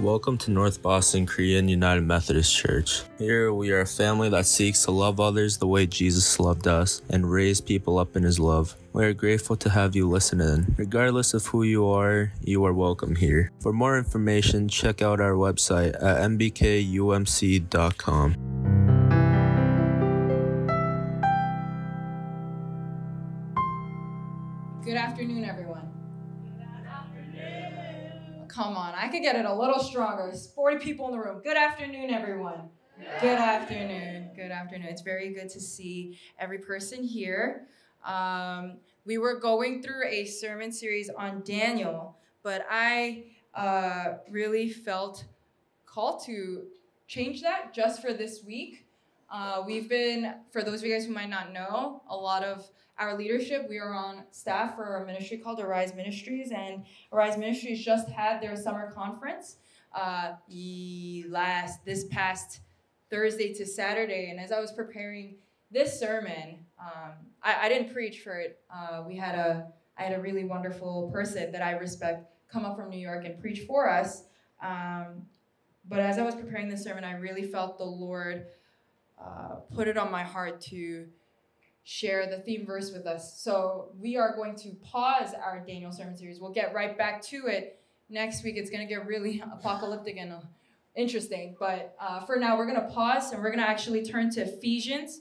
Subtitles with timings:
[0.00, 3.02] Welcome to North Boston Korean United Methodist Church.
[3.18, 7.02] Here we are a family that seeks to love others the way Jesus loved us
[7.10, 8.74] and raise people up in his love.
[8.94, 10.74] We are grateful to have you listen in.
[10.78, 13.52] Regardless of who you are, you are welcome here.
[13.60, 17.66] For more information, check out our website at nbkumc.com.
[28.60, 30.24] Come on, I could get it a little stronger.
[30.26, 31.40] There's 40 people in the room.
[31.42, 32.68] Good afternoon, everyone.
[33.22, 34.32] Good afternoon.
[34.36, 34.86] Good afternoon.
[34.86, 37.68] It's very good to see every person here.
[38.04, 45.24] Um, we were going through a sermon series on Daniel, but I uh, really felt
[45.86, 46.64] called to
[47.08, 48.84] change that just for this week.
[49.32, 52.70] Uh, we've been, for those of you guys who might not know, a lot of
[53.00, 57.82] our leadership, we are on staff for a ministry called Arise Ministries, and Arise Ministries
[57.82, 59.56] just had their summer conference
[59.94, 60.32] uh,
[61.28, 62.60] last this past
[63.08, 64.28] Thursday to Saturday.
[64.30, 65.36] And as I was preparing
[65.70, 68.60] this sermon, um, I, I, didn't preach for it.
[68.72, 72.76] Uh, we had a I had a really wonderful person that I respect come up
[72.76, 74.24] from New York and preach for us.
[74.62, 75.26] Um,
[75.88, 78.46] but as I was preparing this sermon, I really felt the Lord
[79.18, 81.06] uh, put it on my heart to
[81.84, 83.40] share the theme verse with us.
[83.40, 86.40] So we are going to pause our Daniel sermon series.
[86.40, 88.56] We'll get right back to it next week.
[88.56, 90.40] It's going to get really apocalyptic and uh,
[90.94, 91.56] interesting.
[91.58, 94.42] But uh, for now, we're going to pause and we're going to actually turn to
[94.42, 95.20] Ephesians.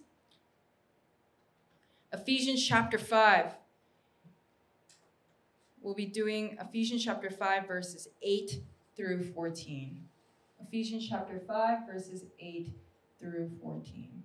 [2.11, 3.53] Ephesians chapter 5.
[5.81, 8.61] We'll be doing Ephesians chapter 5, verses 8
[8.97, 10.03] through 14.
[10.61, 12.73] Ephesians chapter 5, verses 8
[13.19, 14.23] through 14.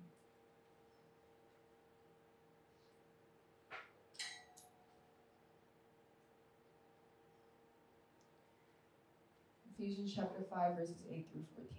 [9.77, 11.69] Ephesians chapter 5, verses 8 through 14.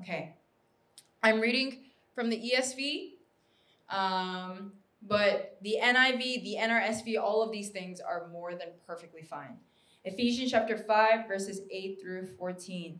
[0.00, 0.34] Okay.
[1.22, 1.84] I'm reading
[2.14, 3.12] from the ESV,
[3.94, 4.72] um,
[5.02, 9.56] but the NIV, the NRSV, all of these things are more than perfectly fine.
[10.04, 12.98] Ephesians chapter 5, verses 8 through 14.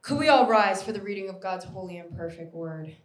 [0.00, 2.96] Could we all rise for the reading of God's holy and perfect word?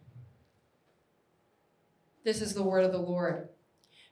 [2.23, 3.49] This is the word of the Lord.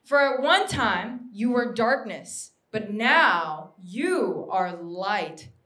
[0.04, 5.48] For at one time you were darkness but now you are light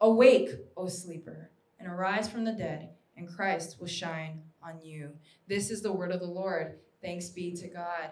[0.00, 5.10] Awake, O sleeper, and arise from the dead, and Christ will shine on you.
[5.46, 6.78] This is the word of the Lord.
[7.02, 8.10] Thanks be to God.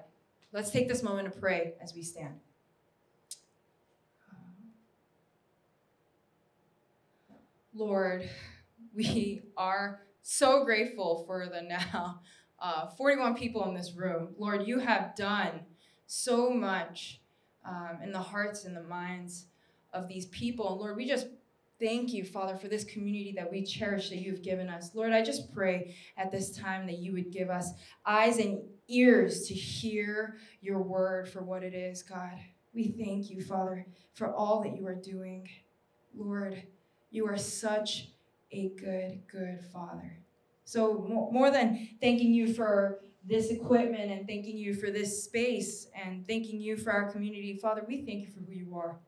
[0.53, 2.41] Let's take this moment to pray as we stand.
[7.75, 8.29] Lord,
[8.95, 12.21] we are so grateful for the now
[12.61, 14.35] uh, 41 people in this room.
[14.37, 15.61] Lord, you have done
[16.07, 17.21] so much
[17.65, 19.47] um, in the hearts and the minds
[19.93, 20.73] of these people.
[20.73, 21.29] And Lord, we just
[21.81, 24.91] thank you, Father, for this community that we cherish that you've given us.
[24.95, 27.71] Lord, I just pray at this time that you would give us
[28.05, 32.39] eyes and ears to hear your word for what it is, God.
[32.75, 35.49] We thank you, Father, for all that you are doing.
[36.17, 36.63] Lord,
[37.11, 38.09] you are such
[38.51, 40.19] a good, good Father.
[40.65, 46.27] So, more than thanking you for this equipment and thanking you for this space and
[46.27, 47.59] thanking you for our community.
[47.61, 48.99] Father, we thank you for who you are.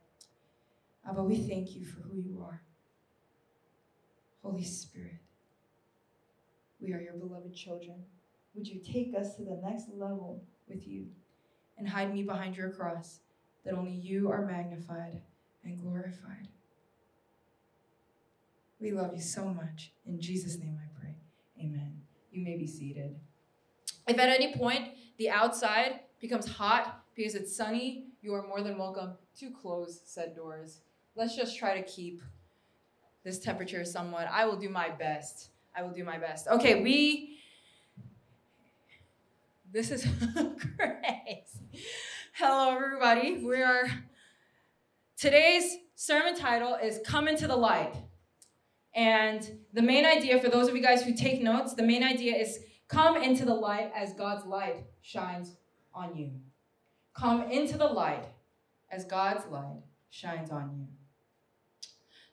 [1.10, 2.62] Abba, we thank you for who you are.
[4.44, 5.18] Holy Spirit,
[6.80, 7.96] we are your beloved children.
[8.54, 11.06] Would you take us to the next level with you
[11.76, 13.18] and hide me behind your cross
[13.64, 15.20] that only you are magnified
[15.64, 16.46] and glorified?
[18.80, 19.90] We love you so much.
[20.06, 21.16] In Jesus' name I pray.
[21.60, 22.02] Amen.
[22.30, 23.16] You may be seated.
[24.06, 28.78] If at any point the outside becomes hot because it's sunny, you are more than
[28.78, 30.82] welcome to close said doors.
[31.16, 32.22] Let's just try to keep
[33.24, 34.28] this temperature somewhat.
[34.30, 35.50] I will do my best.
[35.76, 36.48] I will do my best.
[36.48, 37.38] Okay, we.
[39.72, 40.04] This is
[40.76, 41.46] great.
[42.34, 43.44] Hello, everybody.
[43.44, 43.86] We are.
[45.16, 47.94] Today's sermon title is Come into the Light.
[48.94, 52.34] And the main idea, for those of you guys who take notes, the main idea
[52.34, 52.58] is
[52.90, 55.54] Come into the light as God's light shines
[55.94, 56.32] on you.
[57.14, 58.24] Come into the light
[58.90, 59.78] as God's light
[60.10, 60.99] shines on you.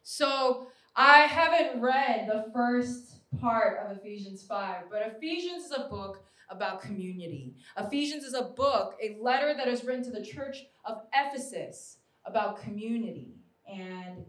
[0.10, 6.24] So, I haven't read the first part of Ephesians 5, but Ephesians is a book
[6.50, 7.56] about community.
[7.78, 12.62] Ephesians is a book, a letter that is written to the church of Ephesus about
[12.62, 13.36] community.
[13.70, 14.24] And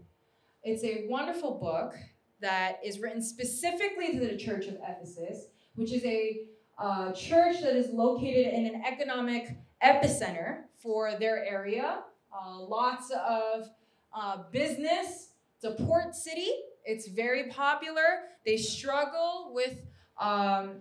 [0.63, 1.95] it's a wonderful book
[2.41, 6.41] that is written specifically to the church of Ephesus, which is a
[6.77, 11.99] uh, church that is located in an economic epicenter for their area.
[12.33, 13.69] Uh, lots of
[14.13, 15.28] uh, business.
[15.61, 16.49] It's a port city.
[16.85, 18.21] It's very popular.
[18.45, 19.85] They struggle with,
[20.17, 20.77] um,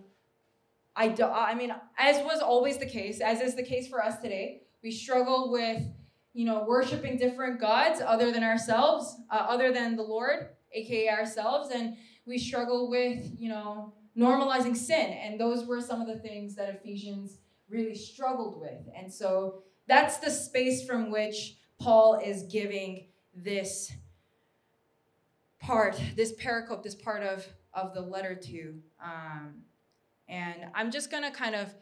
[0.94, 4.18] I, do, I mean, as was always the case, as is the case for us
[4.20, 5.82] today, we struggle with,
[6.32, 11.70] you know, worshiping different gods other than ourselves, uh, other than the Lord, aka ourselves,
[11.74, 15.10] and we struggle with, you know, normalizing sin.
[15.10, 17.38] And those were some of the things that Ephesians
[17.68, 18.88] really struggled with.
[18.96, 23.90] And so that's the space from which Paul is giving this
[25.60, 28.74] part, this pericope, this part of, of the letter to.
[29.02, 29.62] Um,
[30.28, 31.74] and I'm just going to kind of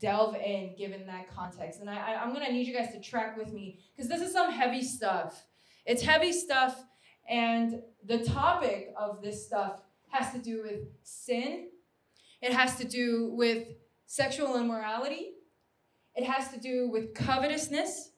[0.00, 1.80] delve in given that context.
[1.80, 4.32] And I, I'm going to need you guys to track with me because this is
[4.32, 5.44] some heavy stuff.
[5.86, 6.82] It's heavy stuff.
[7.28, 9.80] And the topic of this stuff
[10.10, 11.68] has to do with sin,
[12.40, 13.66] it has to do with
[14.06, 15.32] sexual immorality,
[16.14, 18.10] it has to do with covetousness,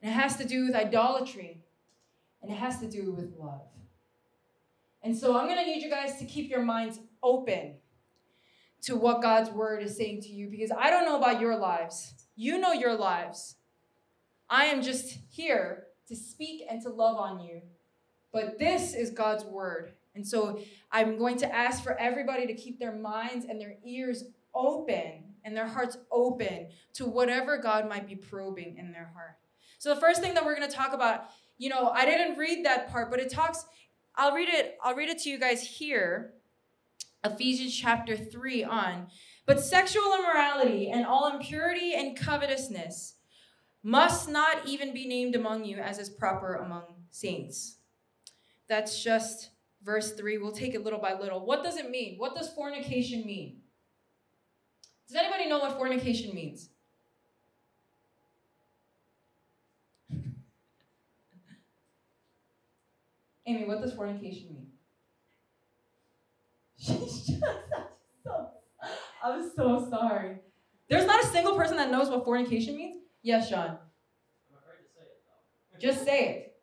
[0.00, 1.60] and it has to do with idolatry,
[2.40, 3.66] and it has to do with love.
[5.02, 7.74] And so I'm going to need you guys to keep your minds open
[8.82, 12.14] to what God's word is saying to you because I don't know about your lives.
[12.36, 13.56] You know your lives.
[14.48, 17.62] I am just here to speak and to love on you.
[18.32, 19.92] But this is God's word.
[20.14, 20.60] And so
[20.90, 24.24] I'm going to ask for everybody to keep their minds and their ears
[24.54, 29.36] open and their hearts open to whatever God might be probing in their heart.
[29.78, 32.64] So the first thing that we're going to talk about, you know, I didn't read
[32.64, 33.64] that part, but it talks
[34.18, 36.34] I'll read it I'll read it to you guys here.
[37.24, 39.06] Ephesians chapter 3 on.
[39.46, 43.14] But sexual immorality and all impurity and covetousness
[43.82, 47.78] must not even be named among you as is proper among saints.
[48.68, 49.50] That's just
[49.82, 50.38] verse 3.
[50.38, 51.46] We'll take it little by little.
[51.46, 52.16] What does it mean?
[52.18, 53.60] What does fornication mean?
[55.06, 56.68] Does anybody know what fornication means?
[63.48, 64.66] Amy, what does fornication mean?
[66.78, 67.40] She's just
[68.22, 68.48] so.
[69.24, 70.36] I'm so sorry.
[70.90, 72.98] There's not a single person that knows what fornication means.
[73.22, 73.60] Yes, Sean.
[73.70, 75.22] I'm afraid to say it
[75.72, 75.78] though.
[75.80, 76.56] Just say it.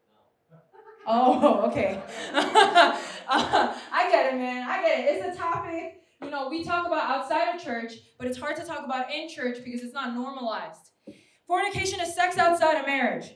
[1.07, 1.99] Oh, okay.
[2.33, 2.97] uh,
[3.29, 4.67] I get it, man.
[4.69, 5.25] I get it.
[5.25, 6.01] It's a topic.
[6.23, 9.27] You know, we talk about outside of church, but it's hard to talk about in
[9.27, 10.91] church because it's not normalized.
[11.47, 13.31] Fornication is sex outside of marriage.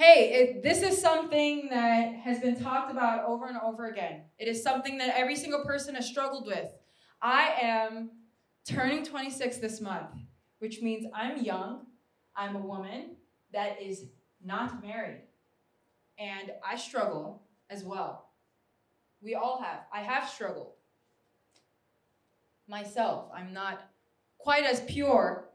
[0.00, 4.22] Hey, it, this is something that has been talked about over and over again.
[4.38, 6.72] It is something that every single person has struggled with.
[7.20, 8.10] I am
[8.66, 10.08] turning 26 this month,
[10.58, 11.84] which means I'm young.
[12.34, 13.16] I'm a woman
[13.52, 14.06] that is
[14.42, 15.20] not married.
[16.18, 18.30] And I struggle as well.
[19.20, 19.80] We all have.
[19.92, 20.72] I have struggled.
[22.66, 23.82] Myself, I'm not
[24.38, 25.50] quite as pure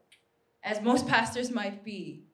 [0.64, 2.26] as most pastors might be.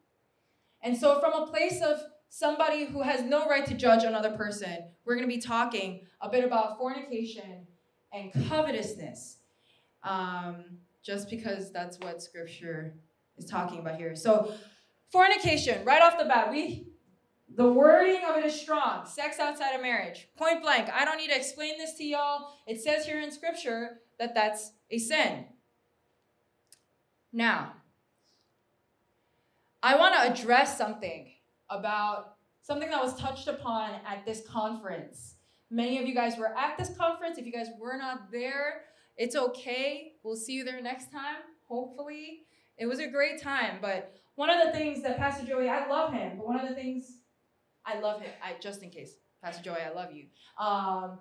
[0.84, 2.00] And so, from a place of
[2.32, 6.30] somebody who has no right to judge another person, we're going to be talking a
[6.30, 7.68] bit about fornication
[8.14, 9.38] and covetousness,
[10.04, 10.64] um,
[11.04, 12.96] just because that's what Scripture
[13.38, 14.16] is talking about here.
[14.16, 14.54] So,
[15.12, 16.88] fornication, right off the bat, we
[17.54, 19.06] the wording of it is strong.
[19.06, 20.90] Sex outside of marriage, point blank.
[20.90, 22.54] I don't need to explain this to y'all.
[22.66, 25.48] It says here in Scripture that that's a sin.
[27.34, 27.74] Now,
[29.84, 31.28] I want to address something
[31.72, 35.36] about something that was touched upon at this conference.
[35.70, 37.38] Many of you guys were at this conference.
[37.38, 38.84] If you guys were not there,
[39.18, 40.14] it's okay.
[40.24, 41.38] We'll see you there next time,
[41.68, 42.44] hopefully.
[42.78, 46.14] It was a great time, but one of the things that Pastor Joey, I love
[46.14, 47.20] him, but one of the things
[47.86, 49.14] I love him, I just in case,
[49.44, 50.26] Pastor Joey, I love you.
[50.60, 51.20] Um,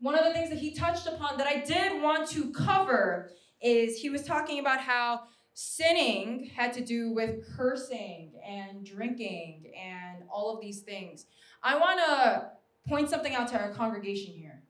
[0.00, 3.30] one of the things that he touched upon that I did want to cover
[3.60, 5.22] is he was talking about how
[5.60, 11.26] sinning had to do with cursing and drinking and all of these things.
[11.64, 12.50] I want to
[12.88, 14.62] point something out to our congregation here.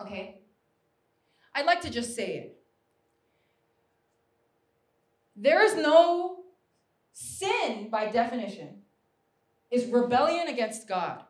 [0.00, 0.38] Okay?
[1.54, 2.58] I'd like to just say it.
[5.36, 6.44] There is no
[7.12, 8.78] sin by definition
[9.70, 11.22] is rebellion against God.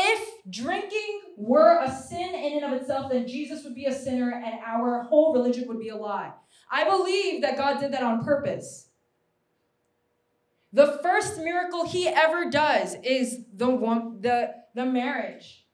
[0.00, 4.30] If drinking were a sin in and of itself, then Jesus would be a sinner
[4.30, 6.30] and our whole religion would be a lie.
[6.70, 8.90] I believe that God did that on purpose.
[10.72, 15.66] The first miracle he ever does is the one, the, the marriage.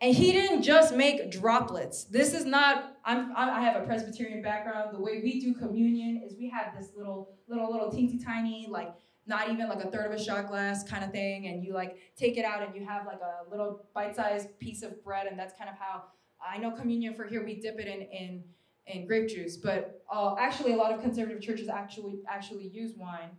[0.00, 2.04] And he didn't just make droplets.
[2.04, 4.92] This is not, I'm, I have a Presbyterian background.
[4.92, 8.92] The way we do communion is we have this little, little, little teensy tiny, like
[9.26, 11.46] not even like a third of a shot glass kind of thing.
[11.46, 14.82] And you like take it out and you have like a little bite sized piece
[14.82, 15.26] of bread.
[15.26, 16.04] And that's kind of how
[16.44, 18.44] I know communion for here, we dip it in, in,
[18.86, 19.56] in grape juice.
[19.56, 23.30] But uh, actually, a lot of conservative churches actually, actually use wine.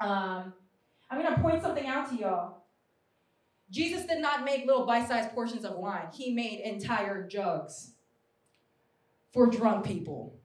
[0.00, 0.52] Um,
[1.10, 2.64] I'm going to point something out to y'all.
[3.70, 7.92] Jesus did not make little bite sized portions of wine, he made entire jugs
[9.32, 10.38] for drunk people.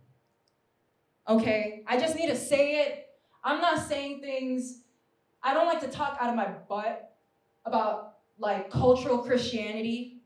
[1.27, 1.83] Okay?
[1.87, 3.02] I just need to say it.
[3.43, 4.79] I'm not saying things,
[5.41, 7.15] I don't like to talk out of my butt
[7.65, 10.21] about like cultural Christianity.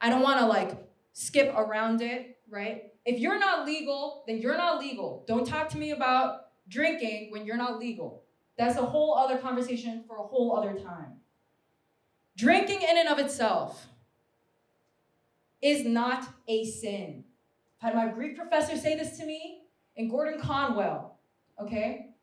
[0.00, 0.76] I don't want to like
[1.12, 2.92] skip around it, right?
[3.04, 5.24] If you're not legal, then you're not legal.
[5.28, 8.24] Don't talk to me about drinking when you're not legal.
[8.56, 11.20] That's a whole other conversation for a whole other time.
[12.36, 13.88] Drinking in and of itself
[15.60, 17.24] is not a sin.
[17.80, 19.62] I've had my Greek professor say this to me,
[19.96, 21.18] and Gordon Conwell,
[21.60, 22.13] okay?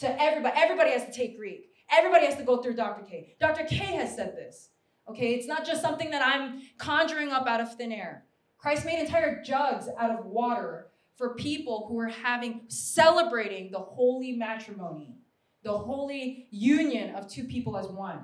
[0.00, 1.72] To everybody, everybody has to take Greek.
[1.90, 3.04] Everybody has to go through Dr.
[3.04, 3.36] K.
[3.38, 3.64] Dr.
[3.64, 4.70] K has said this,
[5.08, 5.34] okay?
[5.34, 8.24] It's not just something that I'm conjuring up out of thin air.
[8.56, 14.32] Christ made entire jugs out of water for people who were having, celebrating the holy
[14.32, 15.16] matrimony,
[15.64, 18.20] the holy union of two people as one.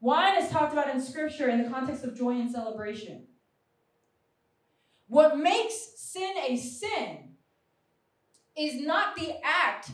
[0.00, 3.26] Wine is talked about in scripture in the context of joy and celebration.
[5.08, 7.34] What makes sin a sin
[8.56, 9.90] is not the act,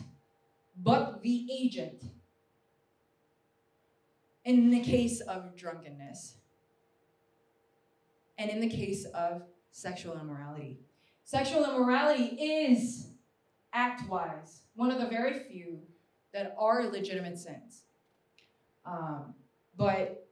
[0.77, 2.03] but the agent.
[4.45, 6.37] In the case of drunkenness,
[8.37, 9.41] and in the case of
[9.71, 10.79] sexual immorality.
[11.23, 13.09] Sexual immorality is,
[13.73, 15.79] act wise, one of the very few
[16.33, 17.83] that are legitimate sins.
[18.85, 19.33] Um,
[19.75, 20.27] but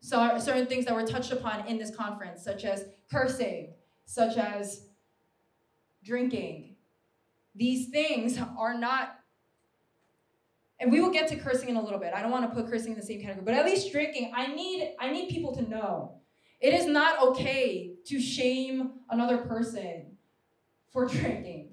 [0.00, 3.74] so certain things that were touched upon in this conference, such as cursing,
[4.06, 4.86] such as
[6.04, 6.76] drinking,
[7.54, 9.18] these things are not
[10.80, 12.12] and we will get to cursing in a little bit.
[12.14, 14.48] I don't want to put cursing in the same category, but at least drinking, I
[14.48, 16.20] need I need people to know
[16.60, 20.16] it is not okay to shame another person
[20.92, 21.70] for drinking.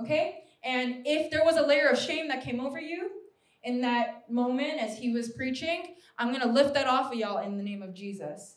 [0.00, 0.44] Okay?
[0.64, 3.10] And if there was a layer of shame that came over you
[3.62, 7.44] in that moment as he was preaching, I'm going to lift that off of y'all
[7.44, 8.56] in the name of Jesus.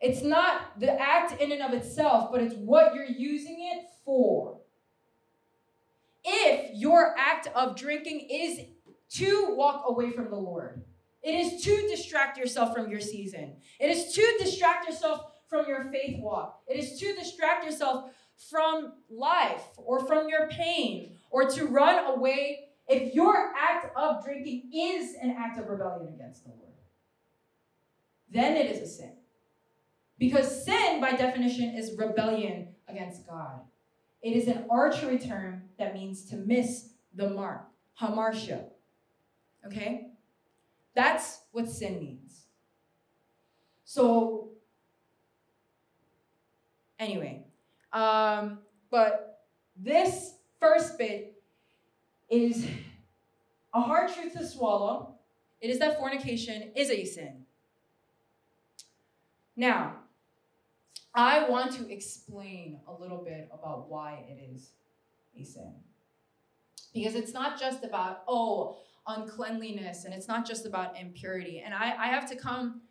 [0.00, 4.59] It's not the act in and of itself, but it's what you're using it for.
[6.24, 8.60] If your act of drinking is
[9.16, 10.84] to walk away from the Lord,
[11.22, 15.90] it is to distract yourself from your season, it is to distract yourself from your
[15.90, 18.10] faith walk, it is to distract yourself
[18.50, 24.70] from life or from your pain or to run away if your act of drinking
[24.74, 26.74] is an act of rebellion against the Lord,
[28.28, 29.12] then it is a sin.
[30.18, 33.60] Because sin, by definition, is rebellion against God.
[34.22, 37.66] It is an archery term that means to miss the mark,
[38.00, 38.64] hamartia.
[39.66, 40.08] Okay?
[40.94, 42.46] That's what sin means.
[43.84, 44.50] So,
[46.98, 47.44] anyway,
[47.92, 48.58] um,
[48.90, 49.44] but
[49.76, 51.42] this first bit
[52.28, 52.66] is
[53.74, 55.14] a hard truth to swallow.
[55.60, 57.44] It is that fornication is a sin.
[59.56, 59.96] Now,
[61.14, 64.70] I want to explain a little bit about why it is
[65.36, 65.74] a sin.
[66.94, 71.62] Because it's not just about, oh, uncleanliness, and it's not just about impurity.
[71.64, 72.82] And I, I have to come,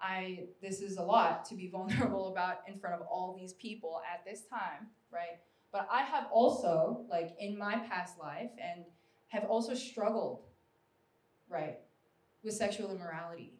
[0.00, 4.00] I this is a lot to be vulnerable about in front of all these people
[4.12, 5.38] at this time, right?
[5.72, 8.84] But I have also, like in my past life, and
[9.28, 10.44] have also struggled,
[11.48, 11.78] right,
[12.42, 13.57] with sexual immorality.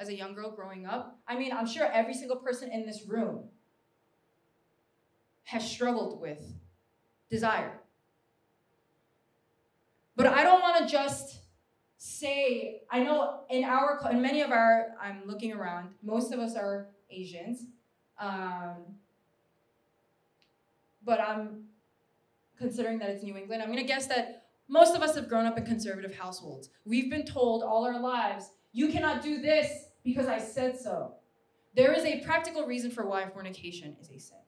[0.00, 3.04] As a young girl growing up, I mean, I'm sure every single person in this
[3.06, 3.44] room
[5.44, 6.40] has struggled with
[7.28, 7.80] desire.
[10.16, 11.40] But I don't want to just
[11.98, 16.56] say, I know in our, in many of our, I'm looking around, most of us
[16.56, 17.66] are Asians.
[18.18, 18.76] Um,
[21.04, 21.64] but I'm
[22.56, 25.58] considering that it's New England, I'm gonna guess that most of us have grown up
[25.58, 26.70] in conservative households.
[26.86, 31.14] We've been told all our lives, you cannot do this because I said so.
[31.74, 34.38] There is a practical reason for why fornication is a sin.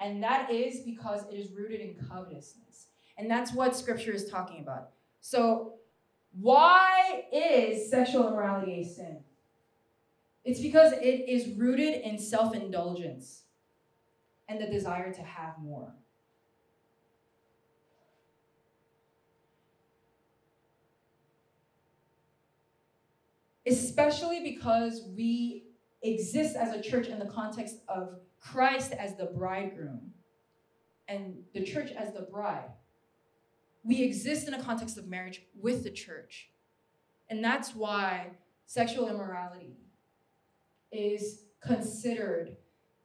[0.00, 2.86] And that is because it is rooted in covetousness.
[3.16, 4.90] And that's what scripture is talking about.
[5.20, 5.74] So,
[6.32, 9.18] why is sexual immorality a sin?
[10.44, 13.42] It's because it is rooted in self indulgence
[14.48, 15.94] and the desire to have more.
[23.68, 25.64] Especially because we
[26.02, 30.12] exist as a church in the context of Christ as the bridegroom
[31.08, 32.70] and the church as the bride.
[33.84, 36.50] We exist in a context of marriage with the church.
[37.30, 38.28] And that's why
[38.66, 39.76] sexual immorality
[40.92, 42.56] is considered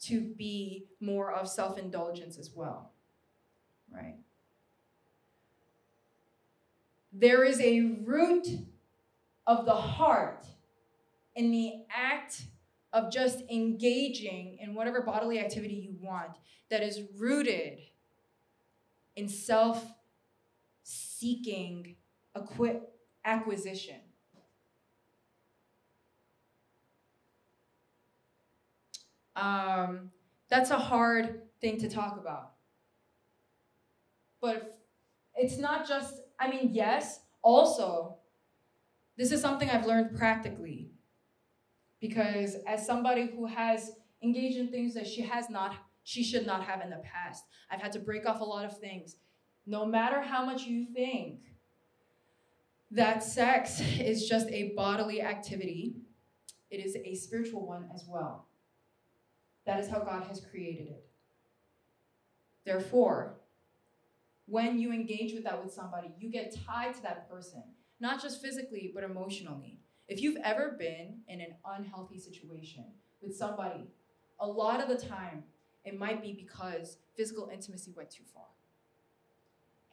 [0.01, 2.91] to be more of self indulgence as well,
[3.91, 4.15] right?
[7.11, 8.47] There is a root
[9.45, 10.45] of the heart
[11.35, 12.43] in the act
[12.91, 16.37] of just engaging in whatever bodily activity you want
[16.69, 17.79] that is rooted
[19.15, 19.85] in self
[20.83, 21.95] seeking
[23.25, 23.99] acquisition.
[29.35, 30.11] Um,
[30.49, 32.51] that's a hard thing to talk about.
[34.41, 34.79] But
[35.35, 38.17] it's not just, I mean, yes, also,
[39.17, 40.92] this is something I've learned practically.
[42.03, 46.61] Because as somebody who has engaged in things that she has not, she should not
[46.65, 49.15] have in the past, I've had to break off a lot of things.
[49.65, 51.39] No matter how much you think
[52.91, 55.95] that sex is just a bodily activity,
[56.69, 58.49] it is a spiritual one as well.
[59.65, 61.05] That is how God has created it.
[62.65, 63.35] Therefore,
[64.45, 67.63] when you engage with that with somebody, you get tied to that person,
[68.01, 69.79] not just physically, but emotionally.
[70.07, 72.85] If you've ever been in an unhealthy situation
[73.21, 73.87] with somebody,
[74.39, 75.43] a lot of the time
[75.85, 78.43] it might be because physical intimacy went too far.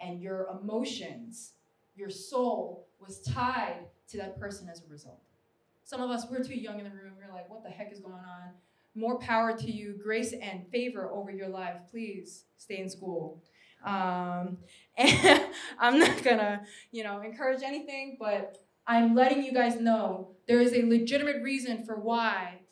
[0.00, 1.52] And your emotions,
[1.94, 5.20] your soul was tied to that person as a result.
[5.84, 7.12] Some of us, we're too young in the room.
[7.18, 8.52] We're like, what the heck is going on?
[8.94, 11.76] more power to you, grace and favor over your life.
[11.90, 13.42] Please stay in school.
[13.84, 14.58] Um,
[14.98, 15.42] and
[15.78, 18.58] I'm not gonna, you know, encourage anything, but
[18.90, 22.62] I'm letting you guys know there is a legitimate reason for why.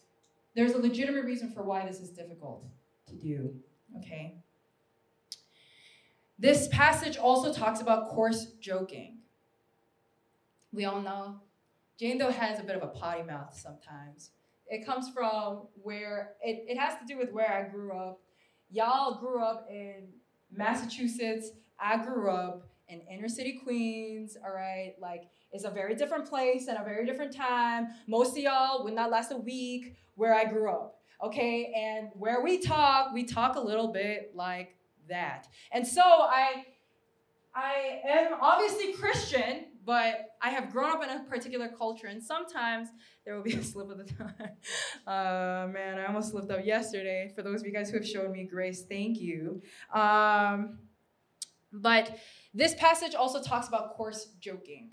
[0.56, 2.64] There's a legitimate reason for why this is difficult
[3.06, 3.54] to do.
[3.98, 4.34] Okay.
[6.36, 9.18] This passage also talks about coarse joking.
[10.72, 11.42] We all know
[12.00, 14.32] Jane Doe has a bit of a potty mouth sometimes.
[14.66, 18.18] It comes from where it, it has to do with where I grew up.
[18.72, 20.08] Y'all grew up in
[20.50, 21.50] Massachusetts.
[21.78, 24.94] I grew up in inner city Queens, all right?
[25.00, 27.88] Like, it's a very different place and a very different time.
[28.06, 31.72] Most of y'all would not last a week where I grew up, okay?
[31.76, 34.76] And where we talk, we talk a little bit like
[35.08, 35.48] that.
[35.72, 36.64] And so I
[37.54, 42.88] I am obviously Christian, but I have grown up in a particular culture, and sometimes
[43.24, 44.32] there will be a slip of the tongue.
[45.06, 47.32] Uh, man, I almost slipped up yesterday.
[47.34, 49.62] For those of you guys who have shown me grace, thank you.
[49.94, 50.80] Um,
[51.72, 52.18] but
[52.58, 54.90] this passage also talks about coarse joking.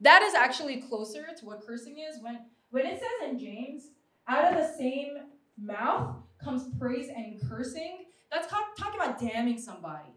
[0.00, 2.20] That is actually closer to what cursing is.
[2.20, 3.90] When, when it says in James,
[4.26, 5.18] out of the same
[5.56, 10.10] mouth comes praise and cursing, that's talking about damning somebody.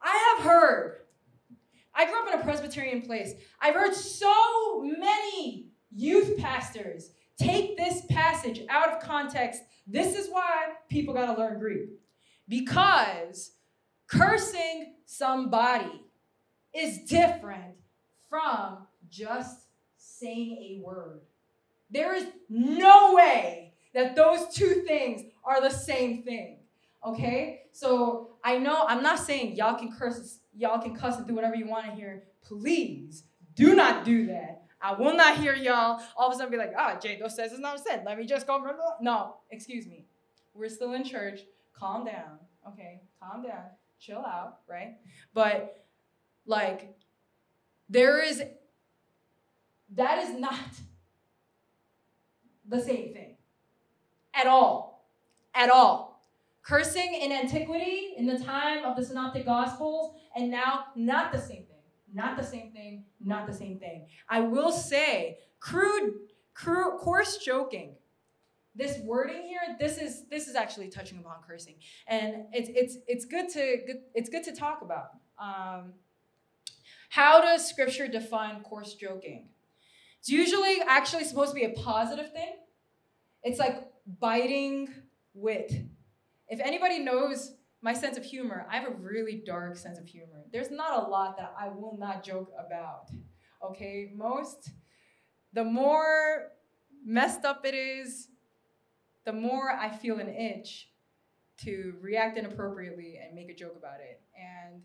[0.00, 0.98] I have heard,
[1.94, 3.32] I grew up in a Presbyterian place.
[3.60, 9.62] I've heard so many youth pastors take this passage out of context.
[9.86, 11.88] This is why people got to learn Greek.
[12.48, 13.52] Because
[14.12, 16.04] cursing somebody
[16.74, 17.74] is different
[18.28, 21.20] from just saying a word.
[21.90, 26.58] There is no way that those two things are the same thing.
[27.04, 27.62] Okay?
[27.72, 31.56] So I know I'm not saying y'all can curse, y'all can cuss and do whatever
[31.56, 32.24] you want to hear.
[32.42, 34.62] Please do not do that.
[34.80, 37.52] I will not hear y'all all of a sudden be like, ah, oh, Jado says
[37.52, 38.02] it's not said.
[38.04, 38.60] Let me just go.
[39.00, 40.06] No, excuse me.
[40.54, 41.40] We're still in church.
[41.72, 42.38] Calm down.
[42.66, 43.64] Okay, calm down.
[44.02, 44.96] Chill out, right?
[45.32, 45.86] But
[46.44, 46.96] like,
[47.88, 48.42] there is,
[49.94, 50.58] that is not
[52.68, 53.36] the same thing
[54.34, 55.08] at all.
[55.54, 56.20] At all.
[56.62, 61.64] Cursing in antiquity, in the time of the Synoptic Gospels, and now not the same
[61.64, 61.66] thing.
[62.12, 64.06] Not the same thing, not the same thing.
[64.28, 66.14] I will say, crude,
[66.54, 67.94] crude coarse joking.
[68.74, 71.74] This wording here, this is this is actually touching upon cursing,
[72.06, 75.10] and it's it's it's good to good, it's good to talk about.
[75.38, 75.92] Um,
[77.10, 79.48] how does Scripture define coarse joking?
[80.20, 82.52] It's usually actually supposed to be a positive thing.
[83.42, 83.88] It's like
[84.20, 84.88] biting
[85.34, 85.72] wit
[86.52, 90.44] if anybody knows my sense of humor, I have a really dark sense of humor.
[90.52, 93.10] There's not a lot that I will not joke about.
[93.64, 94.70] Okay, most,
[95.54, 96.48] the more
[97.06, 98.28] messed up it is,
[99.24, 100.88] the more I feel an itch
[101.64, 104.20] to react inappropriately and make a joke about it.
[104.36, 104.82] And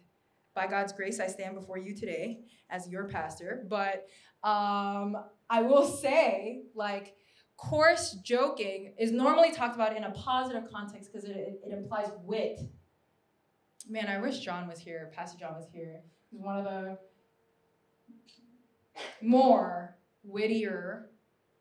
[0.54, 3.65] by God's grace, I stand before you today as your pastor.
[3.69, 4.08] But
[4.43, 5.17] um,
[5.50, 7.15] I will say, like,
[7.58, 12.10] coarse joking is normally talked about in a positive context because it, it, it, implies
[12.23, 12.60] wit.
[13.89, 16.02] Man, I wish John was here, Pastor John was here.
[16.30, 16.97] He's one of the
[19.21, 21.10] more wittier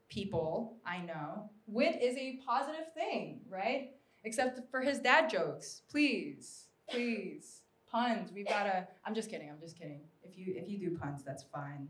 [0.09, 1.51] people I know.
[1.67, 3.91] Wit is a positive thing, right?
[4.25, 5.83] Except for his dad jokes.
[5.91, 7.63] Please, please.
[7.91, 8.33] Puns.
[8.33, 10.01] We've gotta I'm just kidding, I'm just kidding.
[10.23, 11.89] If you if you do puns, that's fine.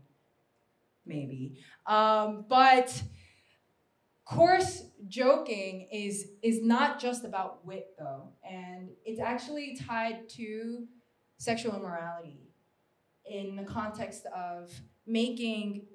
[1.05, 1.57] Maybe.
[1.85, 3.01] Um, but
[4.25, 10.85] coarse joking is is not just about wit though, and it's actually tied to
[11.37, 12.47] sexual immorality
[13.25, 14.71] in the context of
[15.05, 15.85] making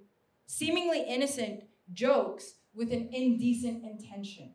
[0.46, 4.52] seemingly innocent jokes with an indecent intention.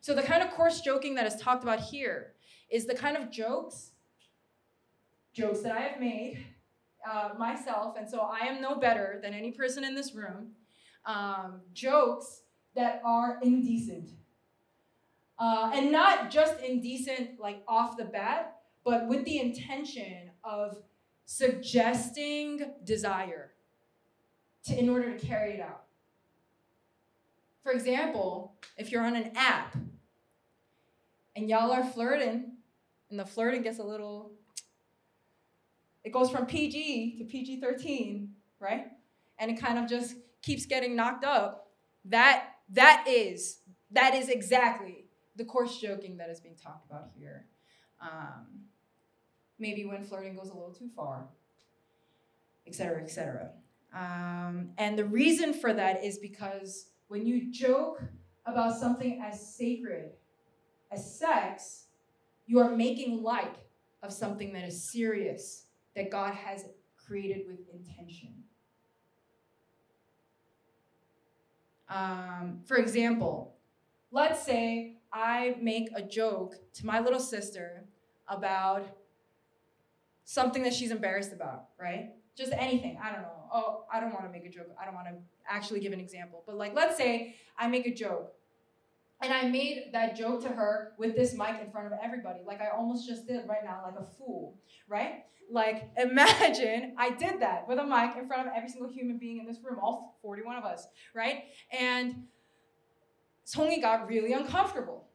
[0.00, 2.34] So, the kind of coarse joking that is talked about here
[2.70, 3.92] is the kind of jokes,
[5.32, 6.44] jokes that I have made
[7.10, 10.52] uh, myself, and so I am no better than any person in this room,
[11.06, 12.42] um, jokes
[12.74, 14.10] that are indecent.
[15.38, 20.78] Uh, and not just indecent, like off the bat, but with the intention of
[21.24, 23.52] suggesting desire
[24.66, 25.83] to, in order to carry it out.
[27.64, 29.74] For example, if you're on an app
[31.34, 32.52] and y'all are flirting,
[33.10, 34.32] and the flirting gets a little,
[36.04, 38.28] it goes from PG to PG 13,
[38.60, 38.88] right?
[39.38, 41.70] And it kind of just keeps getting knocked up.
[42.04, 47.46] That that is that is exactly the coarse joking that is being talked about here.
[48.00, 48.64] Um,
[49.58, 51.24] maybe when flirting goes a little too far,
[52.66, 53.50] et cetera, et cetera.
[53.94, 58.02] Um, and the reason for that is because when you joke
[58.46, 60.10] about something as sacred
[60.90, 61.86] as sex,
[62.46, 63.56] you are making light
[64.02, 66.64] of something that is serious, that God has
[66.96, 68.34] created with intention.
[71.88, 73.54] Um, for example,
[74.10, 77.84] let's say I make a joke to my little sister
[78.28, 78.86] about
[80.24, 82.10] something that she's embarrassed about, right?
[82.36, 82.98] Just anything.
[83.02, 83.33] I don't know.
[83.56, 84.66] Oh, I don't want to make a joke.
[84.80, 85.14] I don't want to
[85.48, 86.42] actually give an example.
[86.44, 88.34] But like, let's say I make a joke.
[89.22, 92.60] And I made that joke to her with this mic in front of everybody, like
[92.60, 95.24] I almost just did right now, like a fool, right?
[95.48, 99.38] Like, imagine I did that with a mic in front of every single human being
[99.38, 101.44] in this room, all 41 of us, right?
[101.70, 102.24] And
[103.46, 105.06] Songi got really uncomfortable.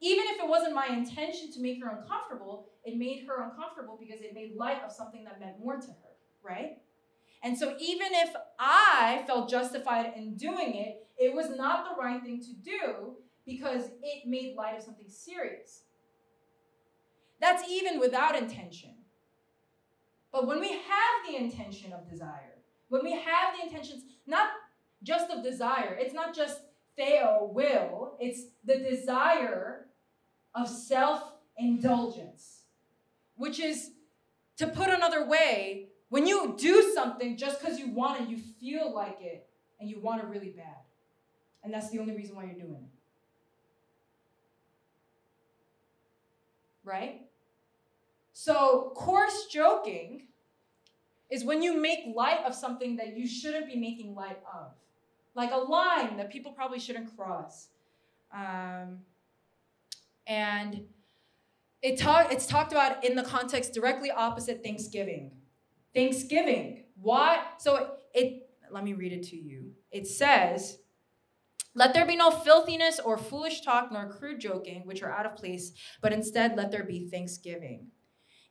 [0.00, 4.22] Even if it wasn't my intention to make her uncomfortable, it made her uncomfortable because
[4.22, 6.78] it made light of something that meant more to her, right?
[7.42, 12.22] And so, even if I felt justified in doing it, it was not the right
[12.22, 15.82] thing to do because it made light of something serious.
[17.40, 18.90] That's even without intention.
[20.32, 24.50] But when we have the intention of desire, when we have the intentions, not
[25.02, 26.60] just of desire, it's not just
[26.96, 29.86] theo will, it's the desire
[30.54, 31.22] of self
[31.56, 32.64] indulgence,
[33.36, 33.92] which is,
[34.58, 38.92] to put another way, when you do something just because you want it, you feel
[38.94, 39.46] like it,
[39.80, 40.76] and you want it really bad.
[41.62, 42.90] And that's the only reason why you're doing it.
[46.84, 47.22] Right?
[48.32, 50.26] So, coarse joking
[51.30, 54.72] is when you make light of something that you shouldn't be making light of,
[55.36, 57.68] like a line that people probably shouldn't cross.
[58.34, 59.00] Um,
[60.26, 60.82] and
[61.82, 65.30] it talk, it's talked about in the context directly opposite Thanksgiving.
[65.94, 66.84] Thanksgiving.
[66.94, 67.42] Why?
[67.58, 69.72] So it, let me read it to you.
[69.90, 70.78] It says,
[71.74, 75.36] let there be no filthiness or foolish talk nor crude joking, which are out of
[75.36, 77.88] place, but instead let there be thanksgiving.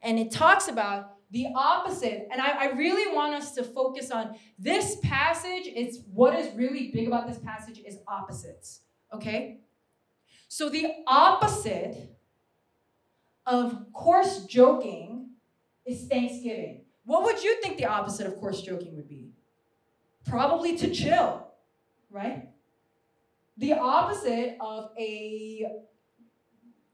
[0.02, 2.28] And it talks about the opposite.
[2.32, 5.64] And I, I, really want us to focus on this passage.
[5.66, 8.82] It's what is really big about this passage is opposites.
[9.14, 9.60] Okay?
[10.48, 12.16] So the opposite
[13.46, 15.32] of coarse joking
[15.86, 16.86] is thanksgiving.
[17.10, 19.32] What would you think the opposite of coarse joking would be?
[20.28, 21.48] Probably to chill,
[22.12, 22.50] right?
[23.58, 25.72] The opposite of a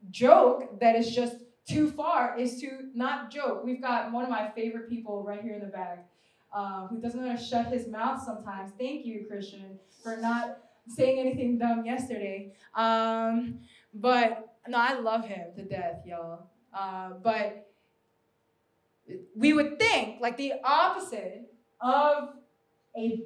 [0.10, 1.36] joke that is just
[1.68, 3.66] too far is to not joke.
[3.66, 6.08] We've got one of my favorite people right here in the back
[6.56, 8.72] uh, who doesn't how to shut his mouth sometimes.
[8.80, 12.54] Thank you, Christian, for not saying anything dumb yesterday.
[12.74, 13.60] Um,
[13.94, 16.48] but no, I love him to death, y'all.
[16.74, 17.65] Uh, but
[19.36, 22.30] we would think like the opposite of
[22.98, 23.24] a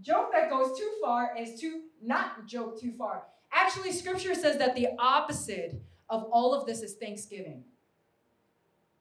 [0.00, 3.24] joke that goes too far is to not joke too far.
[3.52, 7.64] Actually, scripture says that the opposite of all of this is thanksgiving.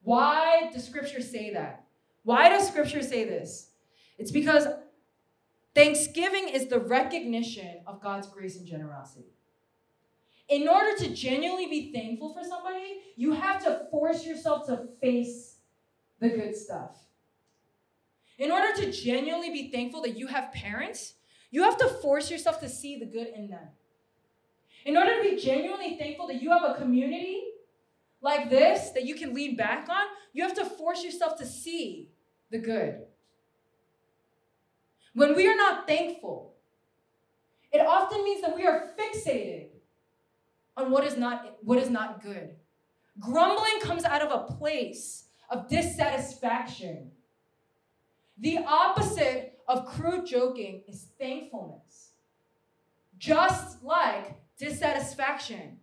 [0.04, 1.86] Why does scripture say that?
[2.24, 3.72] Why does scripture say this?
[4.18, 4.68] It's because
[5.74, 9.34] thanksgiving is the recognition of God's grace and generosity.
[10.50, 15.56] In order to genuinely be thankful for somebody, you have to force yourself to face
[16.20, 16.98] the good stuff.
[18.38, 21.14] In order to genuinely be thankful that you have parents,
[21.52, 23.68] you have to force yourself to see the good in them.
[24.86, 27.42] In order to be genuinely thankful that you have a community
[28.22, 32.10] like this that you can lean back on, you have to force yourself to see
[32.52, 33.04] the good.
[35.14, 36.56] When we are not thankful,
[37.72, 39.68] it often means that we are fixated
[40.76, 42.56] on what is not what is not good.
[43.20, 47.12] Grumbling comes out of a place of dissatisfaction.
[48.40, 52.12] The opposite of crude joking is thankfulness.
[53.18, 55.78] Just like dissatisfaction.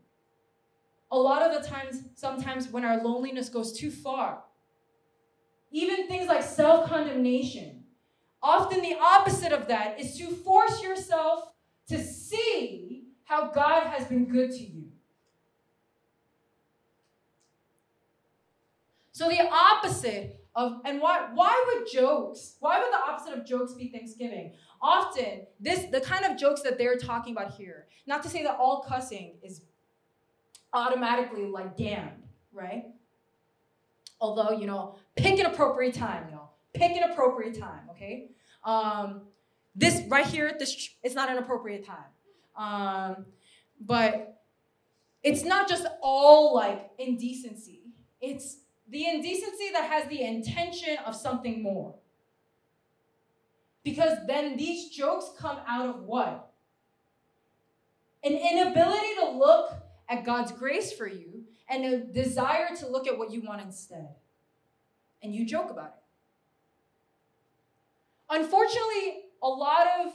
[1.12, 4.42] A lot of the times, sometimes when our loneliness goes too far,
[5.70, 7.84] even things like self condemnation,
[8.42, 11.52] often the opposite of that is to force yourself
[11.88, 12.89] to see
[13.30, 14.88] how God has been good to you.
[19.12, 23.74] So the opposite of and why why would jokes why would the opposite of jokes
[23.74, 24.54] be thanksgiving?
[24.82, 28.56] Often this the kind of jokes that they're talking about here not to say that
[28.58, 29.62] all cussing is
[30.72, 32.86] automatically like damned right?
[34.20, 38.30] Although you know pick an appropriate time you know pick an appropriate time okay?
[38.64, 39.20] Um,
[39.76, 42.10] this right here this it's not an appropriate time
[42.56, 43.26] um,
[43.80, 44.42] but
[45.22, 47.80] it's not just all like indecency
[48.20, 48.58] it's
[48.88, 51.94] the indecency that has the intention of something more.
[53.82, 56.52] Because then these jokes come out of what?
[58.22, 59.72] An inability to look
[60.08, 64.08] at God's grace for you and a desire to look at what you want instead.
[65.22, 66.02] And you joke about it.
[68.28, 70.12] Unfortunately, a lot of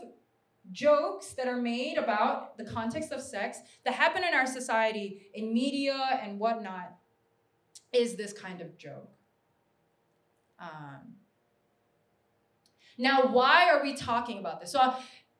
[0.72, 5.54] jokes that are made about the context of sex that happen in our society in
[5.54, 6.96] media and whatnot
[7.94, 9.10] is this kind of joke.
[10.60, 11.16] Um,
[12.98, 14.72] now, why are we talking about this?
[14.72, 15.00] So, uh,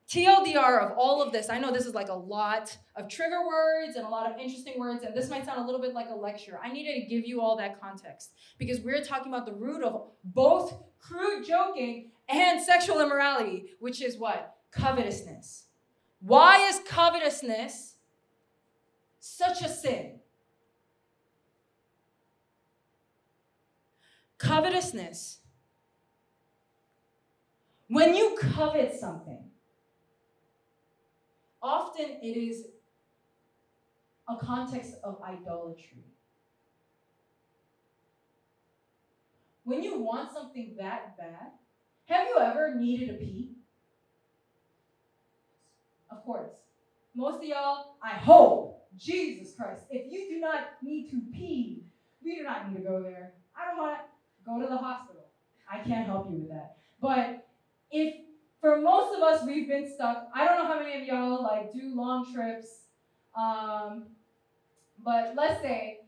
[0.10, 3.96] TLDR of all of this, I know this is like a lot of trigger words
[3.96, 6.16] and a lot of interesting words, and this might sound a little bit like a
[6.16, 6.60] lecture.
[6.64, 10.10] I needed to give you all that context because we're talking about the root of
[10.24, 14.55] both crude joking and sexual immorality, which is what?
[14.76, 15.66] Covetousness.
[16.20, 17.96] Why is covetousness
[19.20, 20.20] such a sin?
[24.38, 25.40] Covetousness.
[27.88, 29.46] When you covet something,
[31.62, 32.66] often it is
[34.28, 36.04] a context of idolatry.
[39.64, 41.52] When you want something that bad,
[42.06, 43.55] have you ever needed a pee?
[46.16, 46.50] Of course.
[47.14, 51.84] Most of y'all, I hope, Jesus Christ, if you do not need to pee,
[52.24, 53.34] we do not need to go there.
[53.56, 54.04] I don't want to
[54.46, 55.24] go to the hospital.
[55.70, 56.78] I can't help you with that.
[57.02, 57.48] But
[57.92, 58.16] if
[58.62, 61.74] for most of us we've been stuck, I don't know how many of y'all like
[61.74, 62.84] do long trips.
[63.38, 64.06] Um,
[65.04, 66.00] but let's say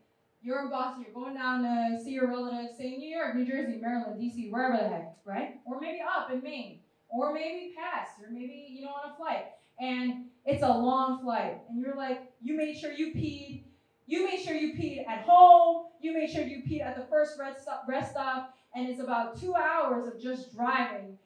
[0.41, 3.79] you're in Boston, you're going down to see your relatives, say New York, New Jersey,
[3.81, 5.59] Maryland, DC, wherever the heck, right?
[5.65, 9.47] Or maybe up in Maine, or maybe past, or maybe you know on a flight,
[9.79, 13.63] and it's a long flight, and you're like, you made sure you peed
[14.07, 15.83] you made sure you peed at home.
[15.99, 19.39] You made sure you peed at the first rest stop, rest stop, and it's about
[19.39, 21.17] two hours of just driving.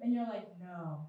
[0.00, 1.06] And you're like, no.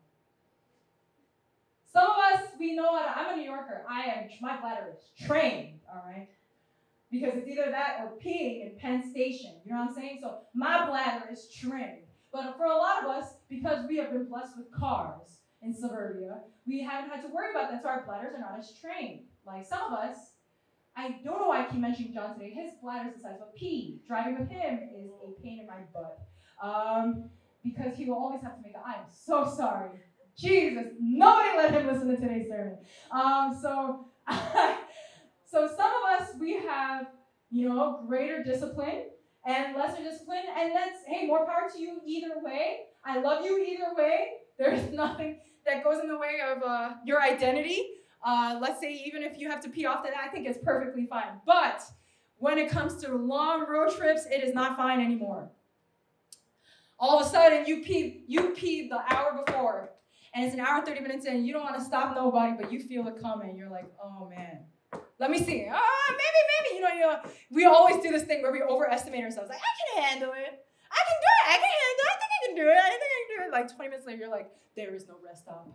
[1.91, 3.83] Some of us, we know how to, I'm a New Yorker.
[3.89, 6.27] I am, my bladder is trained, all right?
[7.09, 9.53] Because it's either that or peeing in Penn Station.
[9.65, 10.19] You know what I'm saying?
[10.21, 12.03] So my bladder is trained.
[12.31, 16.39] But for a lot of us, because we have been blessed with cars in suburbia,
[16.65, 19.21] we haven't had to worry about that, so our bladders are not as trained.
[19.45, 20.17] Like some of us,
[20.95, 22.51] I don't know why I keep mentioning John today.
[22.51, 24.01] His bladder's the size of a pea.
[24.07, 26.19] Driving with him is a pain in my butt.
[26.61, 27.29] Um,
[27.63, 29.89] because he will always have to make a, I'm so sorry.
[30.37, 32.77] Jesus, nobody let him listen to today's sermon.
[33.11, 34.07] Um, so,
[35.45, 37.07] so some of us, we have,
[37.49, 39.05] you know, greater discipline
[39.45, 40.43] and lesser discipline.
[40.57, 42.81] And that's, hey, more power to you either way.
[43.03, 44.29] I love you either way.
[44.57, 47.91] There's nothing that goes in the way of uh, your identity.
[48.25, 51.39] Uh, let's say even if you have to pee often, I think it's perfectly fine.
[51.45, 51.83] But
[52.37, 55.49] when it comes to long road trips, it is not fine anymore.
[56.99, 59.91] All of a sudden, you pee, you pee the hour before,
[60.33, 62.71] and it's an hour and 30 minutes in, you don't want to stop nobody, but
[62.71, 63.55] you feel it coming.
[63.55, 64.59] You're like, oh man,
[65.19, 65.67] Let me see.
[65.71, 66.75] Ah, maybe, maybe.
[66.75, 69.49] You know, you know, we always do this thing where we overestimate ourselves.
[69.49, 70.65] Like, I can handle it.
[70.91, 71.45] I can do it.
[71.49, 72.13] I can handle it.
[72.13, 72.77] I think I can do it.
[72.77, 73.16] I think.
[73.51, 75.69] Like 20 minutes later, you're like, there is no rest stop.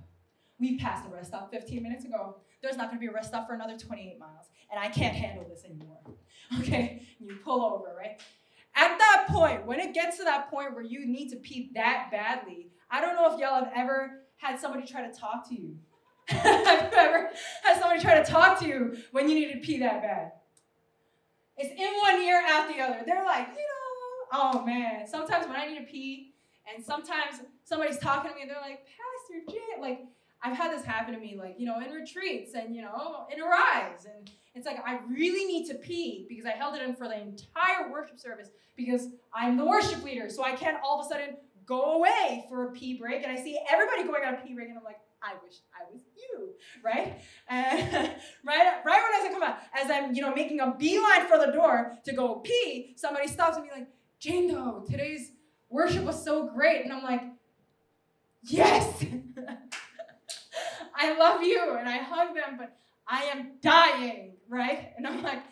[0.58, 2.36] We passed the rest stop 15 minutes ago.
[2.62, 4.46] There's not going to be a rest stop for another 28 miles.
[4.70, 5.98] And I can't handle this anymore.
[6.60, 7.02] Okay?
[7.18, 8.20] You pull over, right?
[8.74, 12.08] At that point, when it gets to that point where you need to pee that
[12.10, 15.76] badly, I don't know if y'all have ever had somebody try to talk to you.
[16.28, 17.30] have you ever
[17.62, 20.32] had somebody try to talk to you when you need to pee that bad?
[21.56, 23.02] It's in one ear, out the other.
[23.06, 25.06] They're like, you know, oh man.
[25.06, 26.34] Sometimes when I need to pee,
[26.72, 30.04] and sometimes somebody's talking to me, they're like, Pastor Jay, like,
[30.42, 33.40] I've had this happen to me, like, you know, in retreats and, you know, in
[33.40, 34.06] Arise.
[34.06, 37.20] And it's like, I really need to pee because I held it in for the
[37.20, 40.28] entire worship service because I'm the worship leader.
[40.28, 43.22] So I can't all of a sudden go away for a pee break.
[43.22, 45.90] And I see everybody going on a pee break, and I'm like, I wish I
[45.92, 46.50] was you,
[46.84, 47.20] right?
[47.48, 47.92] And
[48.44, 51.52] right, right when I come out, as I'm, you know, making a beeline for the
[51.52, 55.32] door to go pee, somebody stops me like, Jane Doe, today's
[55.68, 56.84] worship was so great.
[56.84, 57.22] And I'm like,
[58.42, 59.04] yes.
[60.94, 61.76] I love you.
[61.78, 62.76] And I hug them, but
[63.08, 64.92] I am dying, right?
[64.96, 65.42] And I'm like,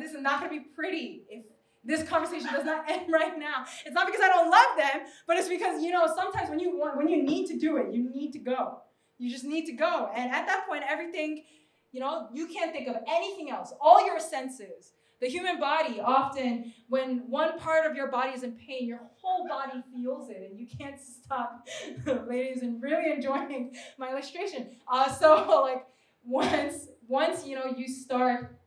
[0.00, 1.44] this is not going to be pretty if
[1.84, 3.64] this conversation does not end right now.
[3.84, 6.76] It's not because I don't love them, but it's because you know sometimes when you
[6.76, 8.80] want, when you need to do it, you need to go.
[9.18, 10.10] You just need to go.
[10.14, 11.44] And at that point, everything,
[11.90, 13.72] you know, you can't think of anything else.
[13.80, 14.92] All your senses.
[15.20, 19.48] The human body often, when one part of your body is in pain, your whole
[19.48, 21.66] body feels it, and you can't stop,
[22.28, 24.68] ladies, and really enjoying my illustration.
[24.86, 25.86] Uh, so, like,
[26.24, 28.58] once once you know you start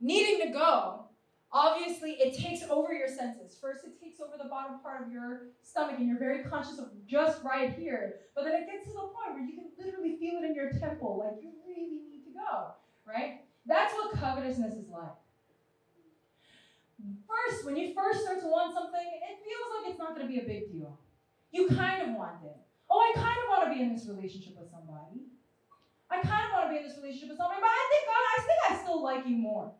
[0.00, 1.06] needing to go,
[1.50, 3.58] obviously it takes over your senses.
[3.60, 6.90] First, it takes over the bottom part of your stomach, and you're very conscious of
[7.08, 8.20] just right here.
[8.36, 10.70] But then it gets to the point where you can literally feel it in your
[10.70, 12.72] temple, like you really need to go,
[13.04, 13.40] right?
[13.68, 15.20] That's what covetousness is like.
[17.28, 20.32] First, when you first start to want something, it feels like it's not going to
[20.32, 20.98] be a big deal.
[21.52, 22.56] You kind of want it.
[22.90, 25.28] Oh, I kind of want to be in this relationship with somebody.
[26.10, 28.24] I kind of want to be in this relationship with somebody, but I think God,
[28.24, 29.70] I think I still like you more.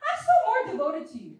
[0.00, 1.36] I'm still more devoted to you.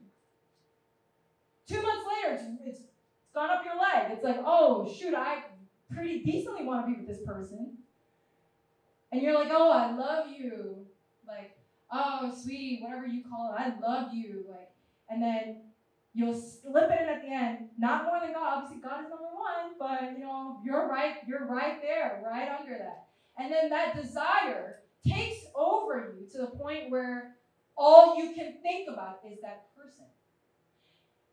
[1.67, 4.13] Two months later, it's, it's, it's gone up your leg.
[4.13, 5.45] It's like, oh, shoot, I
[5.93, 7.79] pretty decently want to be with this person.
[9.11, 10.87] And you're like, oh, I love you.
[11.27, 11.57] Like,
[11.93, 14.45] oh, sweetie, whatever you call it, I love you.
[14.49, 14.71] Like,
[15.09, 15.63] and then
[16.15, 17.69] you'll slip it in at the end.
[17.79, 18.65] Not more than God.
[18.65, 22.79] Obviously, God is number one, but you know, you're right, you're right there, right under
[22.79, 23.07] that.
[23.39, 27.37] And then that desire takes over you to the point where
[27.77, 30.07] all you can think about is that person.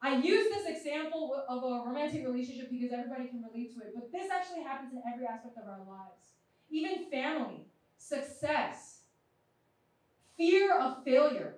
[0.02, 4.12] I use this example of a romantic relationship because everybody can relate to it, but
[4.12, 6.36] this actually happens in every aspect of our lives.
[6.70, 7.66] Even family,
[7.98, 8.93] success,
[10.38, 11.56] fear of failure,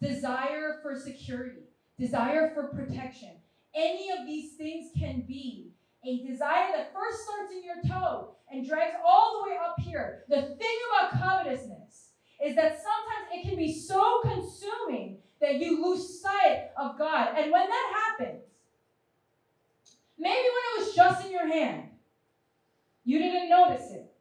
[0.00, 1.62] desire for security,
[1.98, 3.32] desire for protection.
[3.74, 5.72] Any of these things can be
[6.06, 10.24] a desire that first starts in your toe and drags all the way up here.
[10.28, 12.10] The thing about covetousness
[12.44, 17.34] is that sometimes it can be so consuming that you lose sight of God.
[17.36, 18.42] And when that happens,
[20.18, 21.88] maybe when it was just in your hand,
[23.04, 24.12] you didn't notice it.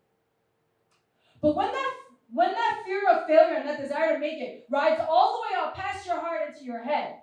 [1.42, 1.94] But when that
[2.32, 5.62] when that fear of failure and that desire to make it rides all the way
[5.64, 7.16] up past your heart into your head,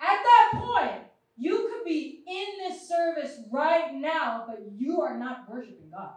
[0.00, 1.02] at that point,
[1.36, 6.14] you could be in this service right now, but you are not worshiping God.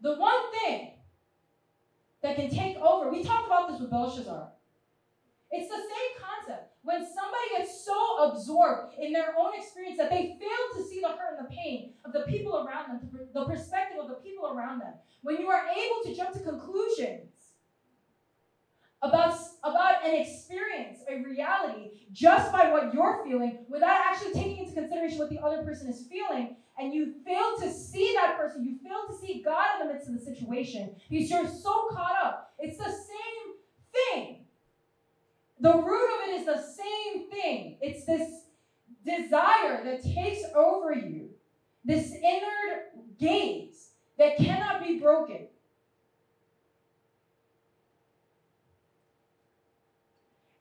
[0.00, 0.90] The one thing
[2.22, 4.48] that can take over, we talked about this with Belshazzar.
[5.50, 6.71] It's the same concept.
[6.84, 11.08] When somebody gets so absorbed in their own experience that they fail to see the
[11.08, 14.80] hurt and the pain of the people around them, the perspective of the people around
[14.80, 17.30] them, when you are able to jump to conclusions
[19.00, 24.74] about, about an experience, a reality, just by what you're feeling, without actually taking into
[24.74, 28.78] consideration what the other person is feeling, and you fail to see that person, you
[28.82, 32.54] fail to see God in the midst of the situation because you're so caught up.
[32.58, 33.54] It's the same
[33.92, 34.41] thing.
[35.62, 37.76] The root of it is the same thing.
[37.80, 38.46] It's this
[39.06, 41.30] desire that takes over you,
[41.84, 45.46] this inner gaze that cannot be broken.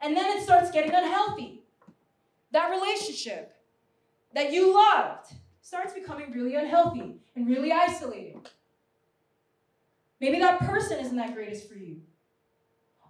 [0.01, 1.63] And then it starts getting unhealthy.
[2.51, 3.55] That relationship
[4.35, 5.33] that you loved
[5.63, 8.37] starts becoming really unhealthy and really isolated.
[10.19, 12.01] Maybe that person isn't that greatest for you.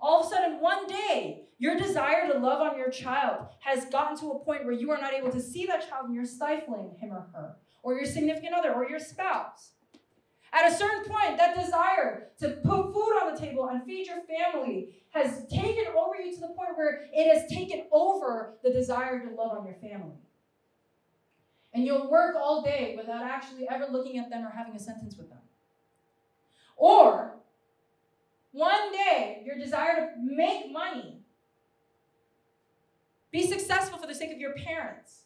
[0.01, 4.17] All of a sudden, one day, your desire to love on your child has gotten
[4.17, 6.95] to a point where you are not able to see that child and you're stifling
[6.99, 7.55] him or her.
[7.83, 9.73] or your significant other or your spouse.
[10.51, 14.21] At a certain point, that desire to put food on the table and feed your
[14.21, 19.19] family has taken over you to the point where it has taken over the desire
[19.19, 20.17] to love on your family.
[21.75, 25.15] And you'll work all day without actually ever looking at them or having a sentence
[25.15, 25.39] with them.
[26.75, 27.35] Or
[28.51, 31.20] one day, your desire to make money,
[33.31, 35.21] be successful for the sake of your parents,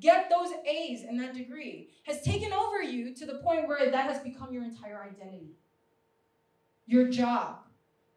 [0.00, 4.10] get those A's and that degree, has taken over you to the point where that
[4.10, 5.52] has become your entire identity.
[6.86, 7.58] Your job,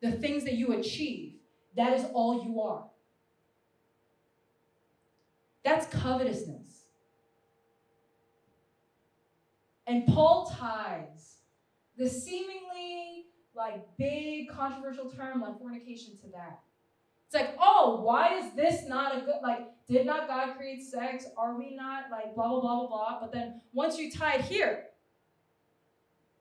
[0.02, 1.36] the things that you achieve,
[1.76, 2.86] that is all you are.
[5.64, 6.86] That's covetousness.
[9.86, 11.38] And Paul ties
[11.98, 13.26] the seemingly
[13.56, 16.60] like big controversial term like fornication to that.
[17.28, 19.68] It's like, oh, why is this not a good like?
[19.86, 21.26] Did not God create sex?
[21.38, 23.20] Are we not like blah blah blah blah blah?
[23.20, 24.86] But then once you tie it here,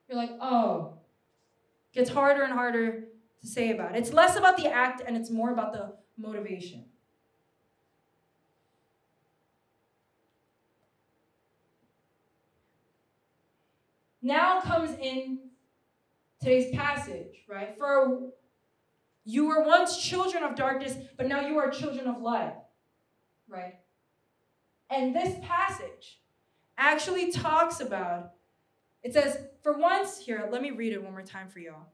[0.09, 0.95] you're like, oh,
[1.93, 3.09] gets harder and harder
[3.41, 3.97] to say about.
[3.97, 3.99] It.
[3.99, 6.85] It's less about the act and it's more about the motivation.
[14.23, 15.39] Now comes in
[16.41, 17.77] today's passage, right?
[17.77, 18.31] For
[19.27, 22.55] you were once children of darkness, but now you are children of light,
[23.49, 23.75] right?
[24.89, 26.21] And this passage
[26.79, 28.35] actually talks about,
[29.03, 31.89] it says, for once, here, let me read it one more time for y'all.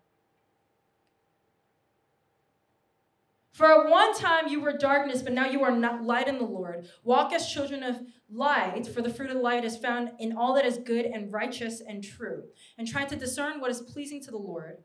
[3.52, 6.44] For at one time you were darkness, but now you are not light in the
[6.44, 6.86] Lord.
[7.02, 10.54] Walk as children of light, for the fruit of the light is found in all
[10.54, 12.44] that is good and righteous and true.
[12.76, 14.78] And try to discern what is pleasing to the Lord.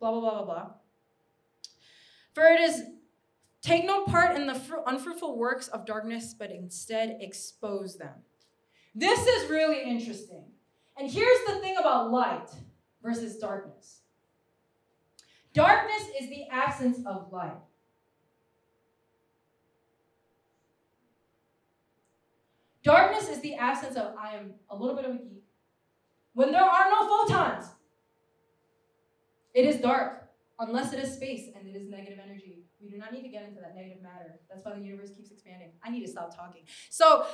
[0.00, 0.70] Blah, blah, blah, blah, blah.
[2.34, 2.82] For it is
[3.62, 8.14] take no part in the fru- unfruitful works of darkness, but instead expose them.
[8.94, 10.44] This is really interesting.
[10.96, 12.48] And here's the thing about light
[13.02, 14.00] versus darkness
[15.52, 17.56] darkness is the absence of light.
[22.84, 25.42] Darkness is the absence of, I am a little bit of a geek.
[26.32, 27.66] When there are no photons,
[29.52, 30.27] it is dark,
[30.58, 32.64] unless it is space and it is negative energy.
[32.80, 34.40] We do not need to get into that negative matter.
[34.48, 35.72] That's why the universe keeps expanding.
[35.82, 36.62] I need to stop talking.
[36.90, 37.26] So,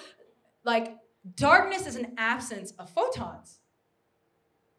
[0.64, 0.96] like,
[1.36, 3.60] darkness is an absence of photons.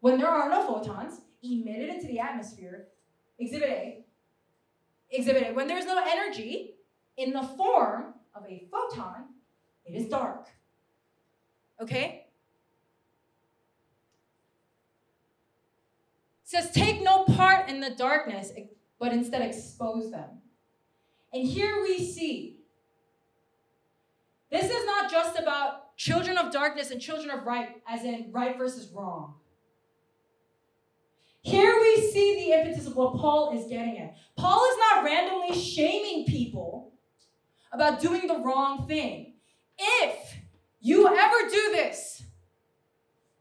[0.00, 2.88] When there are no photons emitted into the atmosphere,
[3.38, 4.04] exhibit A,
[5.10, 6.74] exhibit A, when there's no energy
[7.16, 9.26] in the form of a photon,
[9.84, 10.48] it is dark.
[11.80, 12.25] Okay?
[16.46, 18.52] Says, take no part in the darkness,
[18.98, 20.30] but instead expose them.
[21.32, 22.60] And here we see
[24.50, 28.56] this is not just about children of darkness and children of right, as in right
[28.56, 29.34] versus wrong.
[31.42, 34.14] Here we see the impetus of what Paul is getting at.
[34.36, 36.92] Paul is not randomly shaming people
[37.72, 39.34] about doing the wrong thing.
[39.78, 40.36] If
[40.80, 42.22] you ever do this,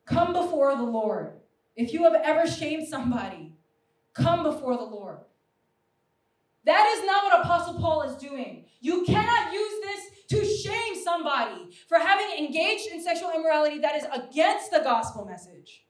[0.05, 1.39] come before the Lord.
[1.75, 3.53] If you have ever shamed somebody,
[4.13, 5.17] come before the Lord.
[6.65, 8.65] That is not what Apostle Paul is doing.
[8.81, 14.05] You cannot use this to shame somebody for having engaged in sexual immorality that is
[14.11, 15.85] against the gospel message.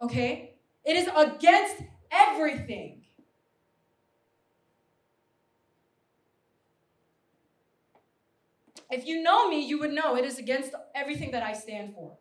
[0.00, 0.54] Okay?
[0.84, 3.02] It is against everything.
[8.90, 12.16] If you know me, you would know it is against everything that I stand for.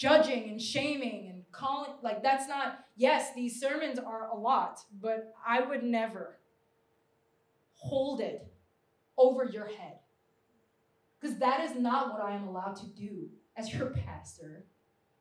[0.00, 5.34] Judging and shaming and calling, like, that's not, yes, these sermons are a lot, but
[5.46, 6.38] I would never
[7.74, 8.50] hold it
[9.18, 9.98] over your head.
[11.20, 13.28] Because that is not what I am allowed to do
[13.58, 14.64] as your pastor.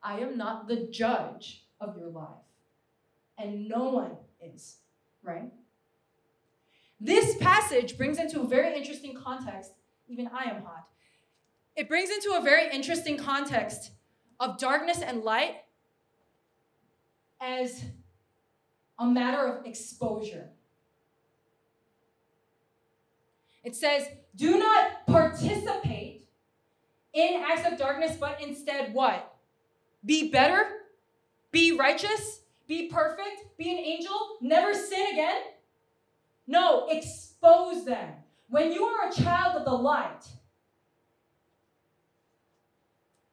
[0.02, 2.30] I am not the judge of your life.
[3.38, 4.12] And no one
[4.42, 4.78] is,
[5.22, 5.52] right?
[7.02, 9.74] This passage brings into a very interesting context,
[10.08, 10.88] even I am hot.
[11.76, 13.92] It brings into a very interesting context
[14.40, 15.56] of darkness and light
[17.42, 17.84] as
[18.98, 20.50] a matter of exposure.
[23.64, 26.28] It says, do not participate
[27.14, 29.36] in acts of darkness, but instead what?
[30.06, 30.66] Be better,
[31.52, 35.42] be righteous, be perfect, be an angel, never sin again.
[36.48, 38.14] No, expose them.
[38.48, 40.24] When you are a child of the light,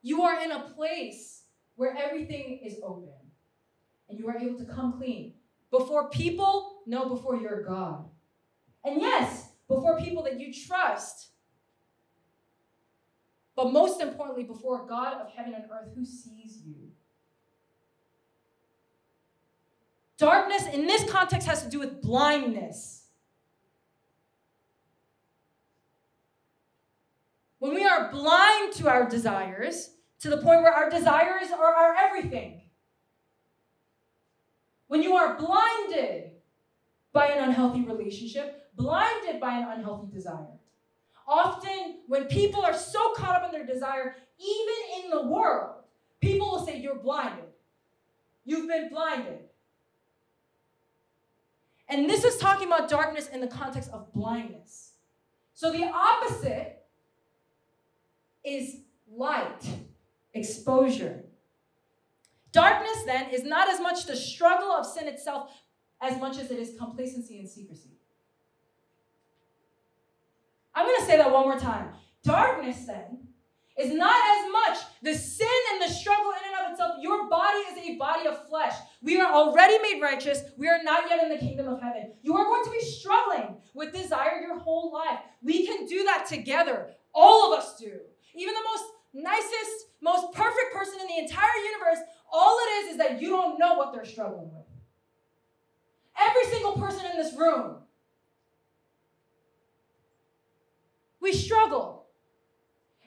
[0.07, 1.43] you are in a place
[1.75, 3.11] where everything is open
[4.07, 5.33] and you are able to come clean
[5.69, 8.05] before people, no, before your God.
[8.85, 11.31] And yes, before people that you trust,
[13.53, 16.91] but most importantly, before God of heaven and earth who sees you.
[20.17, 23.07] Darkness in this context has to do with blindness.
[27.59, 31.95] When we are blind to our desires, to the point where our desires are our
[31.95, 32.61] everything.
[34.87, 36.31] When you are blinded
[37.11, 40.47] by an unhealthy relationship, blinded by an unhealthy desire.
[41.27, 45.75] Often, when people are so caught up in their desire, even in the world,
[46.21, 47.43] people will say, You're blinded.
[48.45, 49.39] You've been blinded.
[51.89, 54.91] And this is talking about darkness in the context of blindness.
[55.53, 56.85] So the opposite
[58.43, 58.77] is
[59.11, 59.63] light,
[60.37, 61.23] exposure.
[62.51, 65.51] Darkness, then, is not as much the struggle of sin itself
[66.01, 67.91] as much as it is complacency and secrecy.
[70.73, 71.89] I'm going to say that one more time.
[72.23, 73.27] Darkness, then,
[73.77, 76.95] is not as much the sin and the struggle in and of itself.
[76.99, 78.73] Your body is a body of flesh.
[79.01, 80.41] We are already made righteous.
[80.57, 82.13] We are not yet in the kingdom of heaven.
[82.23, 85.19] You are going to be struggling with desire your whole life.
[85.43, 86.89] We can do that together.
[87.13, 87.99] All of us do.
[88.35, 88.83] Even the most
[89.17, 93.59] nicest, most perfect person in the entire universe, all it is is that you don't
[93.59, 94.65] know what they're struggling with.
[96.19, 97.77] Every single person in this room.
[101.19, 102.05] We struggle.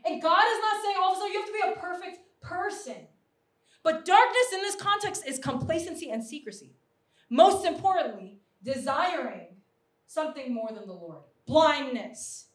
[0.04, 3.06] And God is not saying oh, also you have to be a perfect person.
[3.82, 6.74] But darkness in this context is complacency and secrecy.
[7.30, 9.56] Most importantly, desiring
[10.06, 11.22] something more than the Lord.
[11.46, 12.49] Blindness.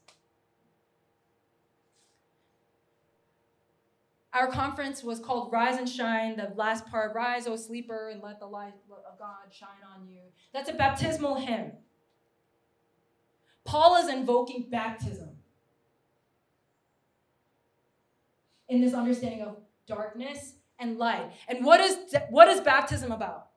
[4.36, 6.36] Our conference was called Rise and Shine.
[6.36, 10.24] The last part, Rise, O sleeper, and let the light of God shine on you.
[10.54, 11.72] That's a baptismal hymn.
[13.64, 15.30] Paul is invoking baptism
[18.68, 19.56] in this understanding of
[19.88, 21.32] darkness and light.
[21.48, 21.98] And what is,
[22.30, 23.48] what is baptism about?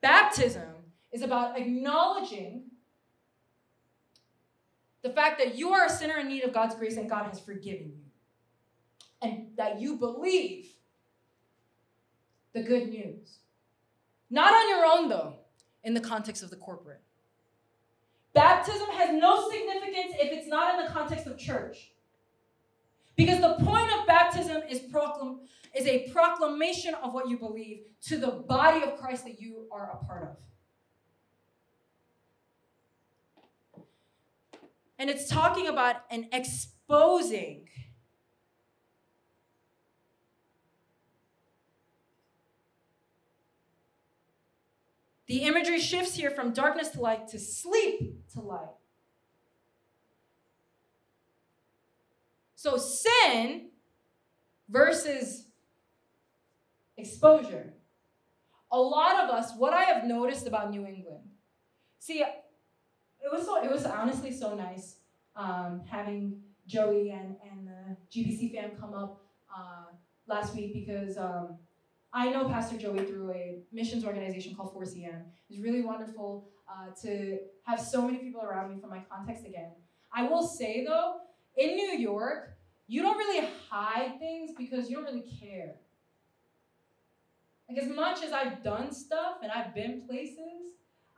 [0.00, 0.70] Baptism
[1.12, 2.67] is about acknowledging
[5.02, 7.40] the fact that you are a sinner in need of God's grace and God has
[7.40, 8.04] forgiven you.
[9.20, 10.66] And that you believe
[12.52, 13.38] the good news.
[14.30, 15.34] Not on your own, though,
[15.84, 17.00] in the context of the corporate.
[18.34, 21.92] Baptism has no significance if it's not in the context of church.
[23.16, 25.40] Because the point of baptism is, proclam-
[25.74, 29.98] is a proclamation of what you believe to the body of Christ that you are
[30.00, 30.36] a part of.
[34.98, 37.68] And it's talking about an exposing.
[45.28, 48.68] The imagery shifts here from darkness to light to sleep to light.
[52.56, 53.68] So, sin
[54.68, 55.46] versus
[56.96, 57.74] exposure.
[58.72, 61.24] A lot of us, what I have noticed about New England,
[62.00, 62.24] see,
[63.30, 64.96] it was so it was honestly so nice
[65.36, 69.22] um, having Joey and, and the GBC fam come up
[69.54, 69.86] uh,
[70.26, 71.56] last week because um,
[72.12, 75.22] I know Pastor Joey through a missions organization called 4CM.
[75.48, 79.46] It was really wonderful uh, to have so many people around me from my context
[79.46, 79.72] again.
[80.12, 81.16] I will say though,
[81.56, 82.56] in New York,
[82.86, 85.74] you don't really hide things because you don't really care.
[87.68, 90.72] Like as much as I've done stuff and I've been places,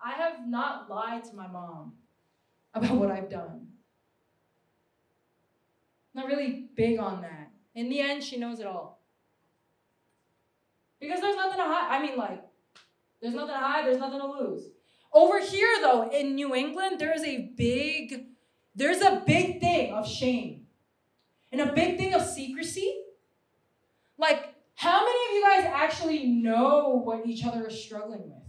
[0.04, 1.92] I have not lied to my mom
[2.74, 3.68] about what I've done.
[6.14, 7.50] Not really big on that.
[7.74, 9.00] In the end, she knows it all.
[11.00, 11.98] Because there's nothing to hide.
[11.98, 12.42] I mean, like,
[13.20, 14.68] there's nothing to hide, there's nothing to lose.
[15.12, 18.26] Over here, though, in New England, there is a big,
[18.74, 20.66] there's a big thing of shame.
[21.52, 23.02] And a big thing of secrecy.
[24.18, 28.42] Like, how many of you guys actually know what each other is struggling with?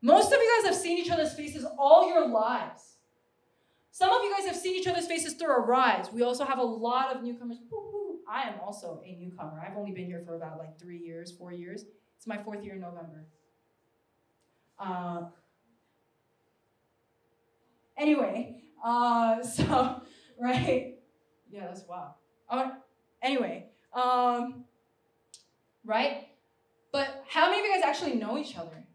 [0.00, 2.91] Most of you guys have seen each other's faces all your lives.
[3.92, 6.06] Some of you guys have seen each other's faces through Arise.
[6.10, 7.58] We also have a lot of newcomers.
[8.26, 9.62] I am also a newcomer.
[9.64, 11.84] I've only been here for about like three years, four years.
[12.16, 13.26] It's my fourth year in November.
[14.78, 15.24] Uh,
[17.98, 20.00] anyway, uh, so,
[20.40, 20.94] right?
[21.50, 22.14] Yeah, that's wow.
[22.48, 22.70] Uh,
[23.20, 24.64] anyway, um,
[25.84, 26.28] right?
[26.92, 28.86] But how many of you guys actually know each other?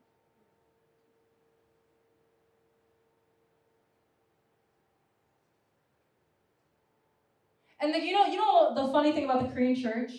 [7.79, 10.11] And like you know, you know the funny thing about the Korean church?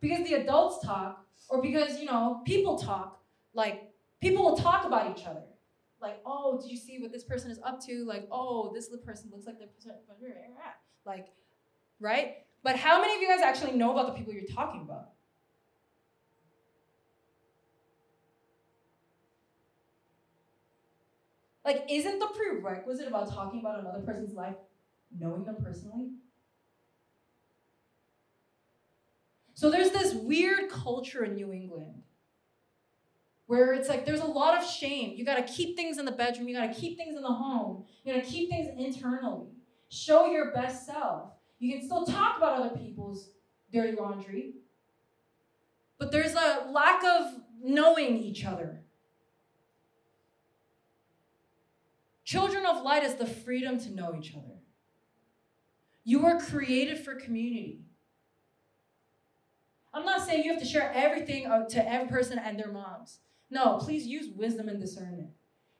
[0.00, 3.20] Because the adults talk, or because you know, people talk,
[3.54, 3.90] like
[4.20, 5.42] people will talk about each other.
[6.00, 8.04] like, oh, did you see what this person is up to?
[8.04, 9.92] Like, oh, this person looks like the person,
[11.06, 11.28] like,
[12.00, 12.38] right?
[12.62, 15.10] But how many of you guys actually know about the people you're talking about?
[21.64, 24.56] Like, isn't the prerequisite about talking about another person's life
[25.18, 26.12] knowing them personally?
[29.56, 32.02] So there's this weird culture in New England
[33.46, 35.14] where it's like there's a lot of shame.
[35.16, 37.32] You got to keep things in the bedroom, you got to keep things in the
[37.32, 39.46] home, you got to keep things internally.
[39.88, 41.30] Show your best self.
[41.58, 43.30] You can still talk about other people's
[43.72, 44.56] dirty laundry,
[45.98, 48.82] but there's a lack of knowing each other.
[52.24, 54.58] Children of light is the freedom to know each other.
[56.04, 57.85] You were created for community.
[59.96, 63.20] I'm not saying you have to share everything uh, to every person and their moms.
[63.48, 65.30] No, please use wisdom and discernment.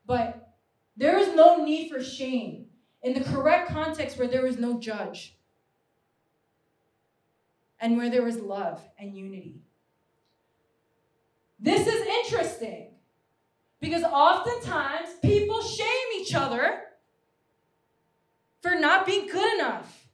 [0.07, 0.55] But
[0.97, 2.65] there is no need for shame
[3.03, 5.37] in the correct context where there is no judge
[7.79, 9.61] and where there is love and unity.
[11.61, 12.93] This is interesting
[13.81, 16.85] because oftentimes people shame each other
[18.63, 20.09] for not being good enough,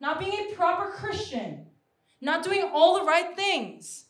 [0.00, 1.65] not being a proper Christian,
[2.20, 4.06] not doing all the right things.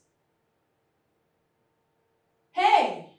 [2.52, 3.11] Hey,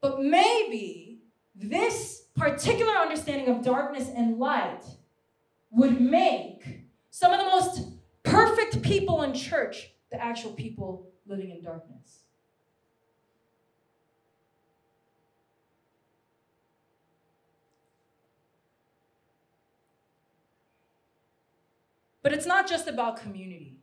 [0.00, 1.22] but maybe
[1.54, 4.82] this particular understanding of darkness and light
[5.70, 7.88] would make some of the most
[8.22, 12.23] perfect people in church the actual people living in darkness.
[22.24, 23.76] But it's not just about community.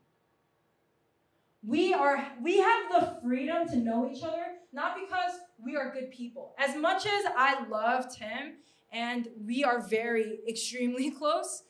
[1.63, 6.11] We are we have the freedom to know each other not because we are good
[6.11, 6.55] people.
[6.57, 8.53] As much as I love Tim
[8.91, 11.63] and we are very extremely close,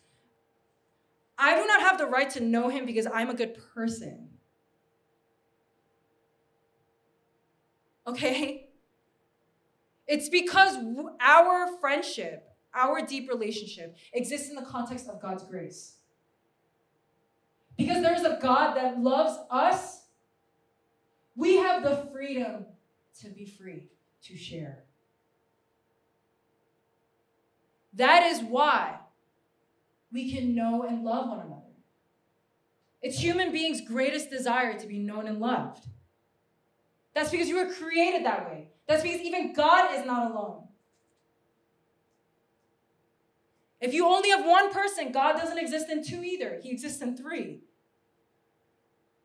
[1.37, 4.29] I do not have the right to know him because I'm a good person.
[8.07, 8.69] Okay?
[10.07, 10.77] It's because
[11.19, 15.97] our friendship, our deep relationship exists in the context of God's grace.
[17.77, 20.03] Because there's a God that loves us,
[21.35, 22.65] we have the freedom
[23.21, 23.89] to be free,
[24.23, 24.83] to share.
[27.93, 28.99] That is why
[30.11, 31.61] we can know and love one another.
[33.01, 35.85] It's human beings' greatest desire to be known and loved.
[37.13, 38.69] That's because you were created that way.
[38.87, 40.67] That's because even God is not alone.
[43.81, 46.59] If you only have one person, God doesn't exist in two either.
[46.61, 47.61] He exists in three.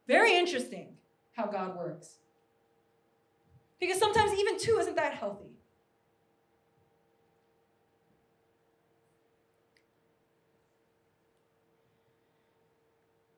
[0.08, 0.96] Very interesting
[1.32, 2.16] how God works.
[3.78, 5.50] Because sometimes even two isn't that healthy.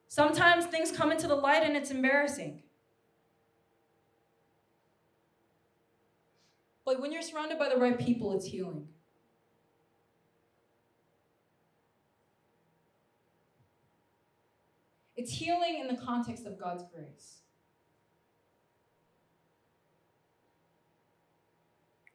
[0.06, 2.62] Sometimes things come into the light and it's embarrassing.
[6.84, 8.88] But when you're surrounded by the right people, it's healing.
[15.18, 17.38] It's healing in the context of God's grace.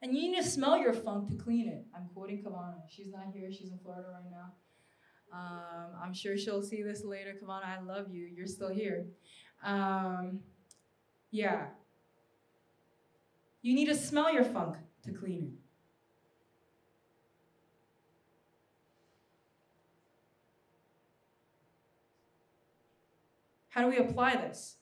[0.01, 1.86] And you need to smell your funk to clean it.
[1.93, 2.76] I'm quoting Kavana.
[2.89, 4.54] She's not here, she's in Florida right now.
[5.34, 7.34] Um, I'm sure she'll see this later.
[7.34, 8.26] Kavana, I love you.
[8.26, 9.06] You're still here.
[9.66, 10.39] Um,
[11.30, 11.66] yeah.
[13.62, 15.62] You need to smell your funk to clean it.
[23.74, 24.76] How do we apply this?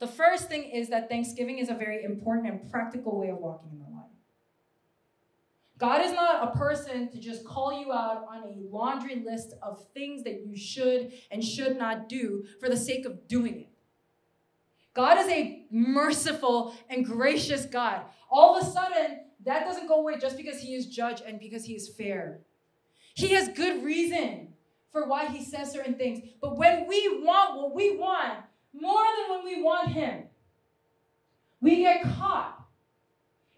[0.00, 3.70] The first thing is that Thanksgiving is a very important and practical way of walking
[3.72, 4.10] in the light.
[5.78, 9.82] God is not a person to just call you out on a laundry list of
[9.94, 13.68] things that you should and should not do for the sake of doing it.
[14.92, 18.02] God is a merciful and gracious God.
[18.30, 21.64] All of a sudden, that doesn't go away just because he is judge and because
[21.64, 22.40] he is fair.
[23.14, 24.52] He has good reason
[24.96, 26.26] for why he says certain things.
[26.40, 28.38] But when we want what we want
[28.72, 30.24] more than when we want him,
[31.60, 32.64] we get caught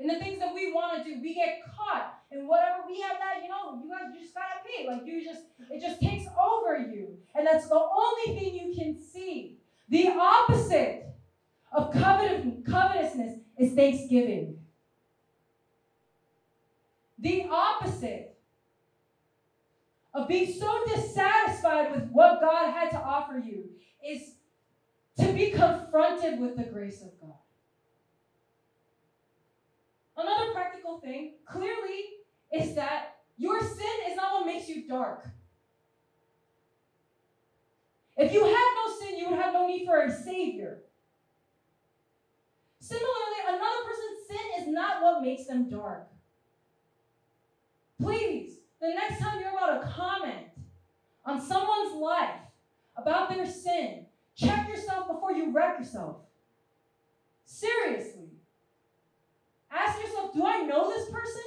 [0.01, 1.21] in the things that we want to do.
[1.23, 4.89] We get caught in whatever we have that, you know, you, you just gotta pay.
[4.89, 7.19] Like you just, it just takes over you.
[7.37, 9.59] And that's the only thing you can see.
[9.89, 11.07] The opposite
[11.71, 14.59] of covet- covetousness is thanksgiving.
[17.21, 18.38] The opposite
[20.19, 23.71] of being so dissatisfied with what God had to offer you
[24.05, 24.35] is
[25.19, 27.35] to be confronted with the grace of God.
[30.17, 32.05] Another practical thing, clearly,
[32.53, 35.29] is that your sin is not what makes you dark.
[38.17, 40.81] If you had no sin, you would have no need for a savior.
[42.81, 46.09] Similarly, another person's sin is not what makes them dark.
[48.01, 50.47] Please, the next time you're about to comment
[51.25, 52.41] on someone's life
[52.97, 54.07] about their sin,
[54.37, 56.19] check yourself before you wreck yourself.
[57.45, 58.29] Seriously.
[59.71, 61.43] Ask yourself do I know this person?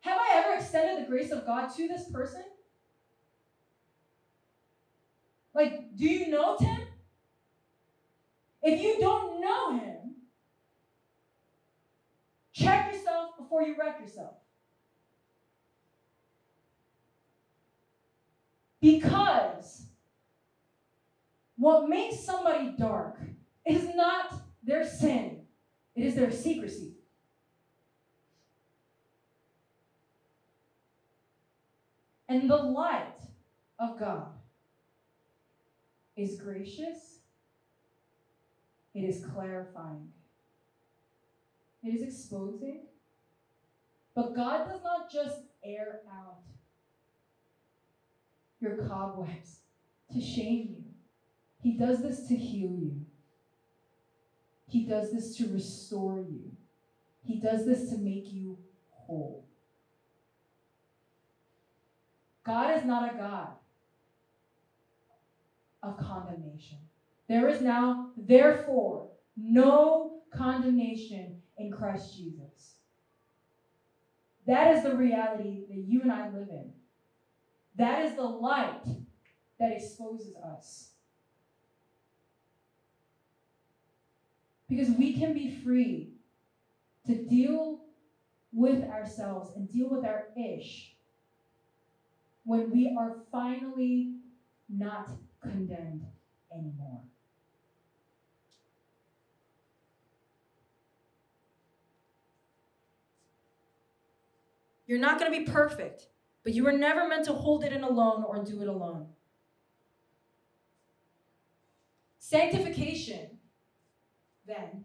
[0.00, 2.42] Have I ever extended the grace of God to this person?
[5.54, 6.78] Like, do you know Tim?
[8.62, 10.14] If you don't know him,
[12.52, 14.34] check yourself before you wreck yourself.
[18.80, 19.86] Because
[21.56, 23.20] what makes somebody dark
[23.66, 25.42] is not their sin,
[25.94, 26.94] it is their secrecy.
[32.28, 33.18] And the light
[33.78, 34.28] of God
[36.16, 37.18] is gracious,
[38.94, 40.08] it is clarifying,
[41.82, 42.82] it is exposing.
[44.14, 46.38] But God does not just air out
[48.60, 49.60] your cobwebs
[50.12, 50.84] to shame you,
[51.62, 53.06] He does this to heal you.
[54.68, 56.52] He does this to restore you.
[57.22, 58.58] He does this to make you
[58.90, 59.44] whole.
[62.44, 63.48] God is not a God
[65.82, 66.78] of condemnation.
[67.28, 72.74] There is now, therefore, no condemnation in Christ Jesus.
[74.46, 76.72] That is the reality that you and I live in.
[77.80, 78.84] That is the light
[79.58, 80.90] that exposes us.
[84.68, 86.12] Because we can be free
[87.06, 87.80] to deal
[88.52, 90.94] with ourselves and deal with our ish
[92.44, 94.16] when we are finally
[94.68, 95.08] not
[95.40, 96.04] condemned
[96.54, 97.00] anymore.
[104.86, 106.09] You're not going to be perfect,
[106.42, 109.06] but you were never meant to hold it in alone or do it alone.
[112.18, 113.38] Sanctification,
[114.46, 114.84] then,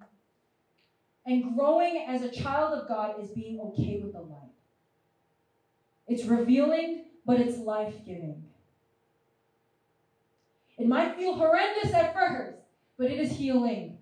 [1.25, 4.51] and growing as a child of God is being okay with the light.
[6.07, 8.43] It's revealing, but it's life giving.
[10.77, 12.57] It might feel horrendous at first,
[12.97, 13.97] but it is healing.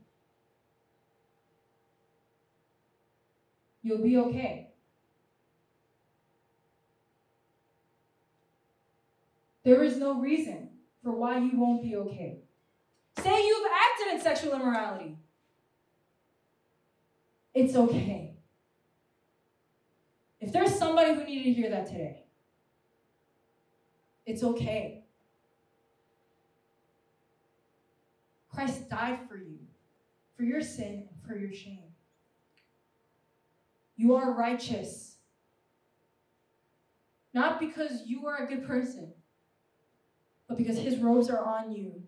[3.84, 4.73] You'll be okay.
[9.64, 10.70] There is no reason
[11.02, 12.40] for why you won't be okay.
[13.22, 15.18] Say you've acted in sexual immorality.
[17.54, 18.34] It's okay.
[20.42, 22.26] If there's somebody who needed to hear that today,
[24.26, 25.04] it's okay.
[28.54, 29.60] Christ died for you,
[30.36, 31.94] for your sin and for your shame.
[33.96, 35.16] You are righteous.
[37.34, 39.14] Not because you are a good person,
[40.54, 42.04] but because his robes are on you.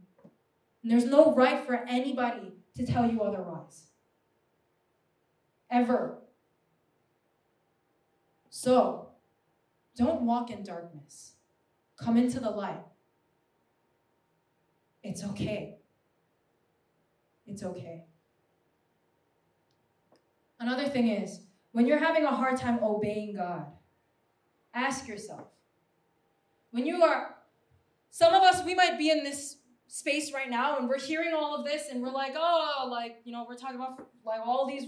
[0.83, 3.87] And there's no right for anybody to tell you otherwise.
[5.71, 6.19] Ever.
[8.51, 9.09] So,
[9.97, 11.33] don't walk in darkness.
[11.97, 12.83] Come into the light.
[15.01, 15.77] It's okay.
[17.47, 18.03] It's okay.
[20.59, 21.41] Another thing is,
[21.71, 23.65] when you're having a hard time obeying God,
[24.73, 25.47] ask yourself.
[26.69, 27.34] When you are,
[28.15, 29.57] some of us, we might be in this
[29.89, 33.33] space right now and we're hearing all of this and we're like, oh, like, you
[33.33, 34.85] know, we're talking about like all these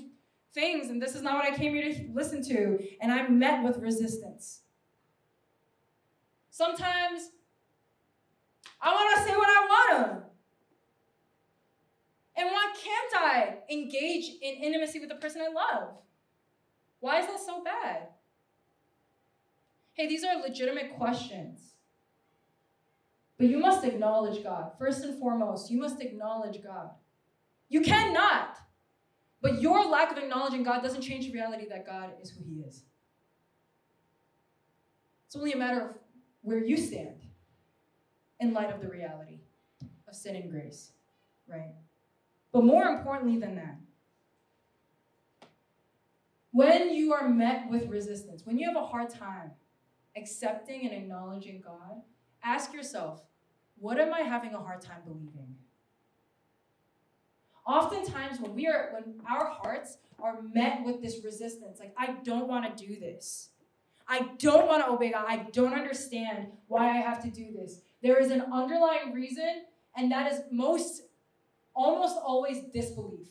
[0.54, 2.80] things and this is not what I came here to listen to.
[3.02, 4.62] And I'm met with resistance.
[6.52, 7.32] Sometimes
[8.82, 10.24] I want to say what I want to.
[12.38, 15.96] And why can't I engage in intimacy with the person I love?
[17.02, 18.08] Why is that so bad?
[19.92, 21.74] Hey, these are legitimate questions.
[23.38, 24.72] But you must acknowledge God.
[24.80, 26.90] First and foremost, you must acknowledge God.
[27.70, 28.58] You cannot.
[29.42, 32.62] But your lack of acknowledging God doesn't change the reality that God is who He
[32.62, 32.84] is.
[35.28, 35.96] It's only a matter of
[36.42, 37.22] where you stand
[38.40, 39.40] in light of the reality
[40.08, 40.92] of sin and grace,
[41.48, 41.74] right?
[42.52, 43.78] But more importantly than that,
[46.52, 49.52] when you are met with resistance, when you have a hard time
[50.16, 52.02] accepting and acknowledging God,
[52.44, 53.24] ask yourself,
[53.80, 55.56] what am I having a hard time believing?
[57.68, 62.48] oftentimes when we are when our hearts are met with this resistance, like I don't
[62.48, 63.50] want to do this.
[64.08, 65.26] I don't want to obey God.
[65.28, 67.82] I don't understand why I have to do this.
[68.02, 69.66] There is an underlying reason,
[69.96, 71.04] and that is most
[71.76, 73.28] almost always disbelief.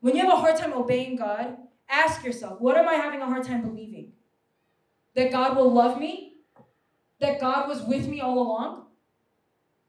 [0.00, 1.56] When you have a hard time obeying God,
[1.88, 4.12] ask yourself, what am I having a hard time believing?
[5.16, 6.34] That God will love me?
[7.20, 8.84] That God was with me all along?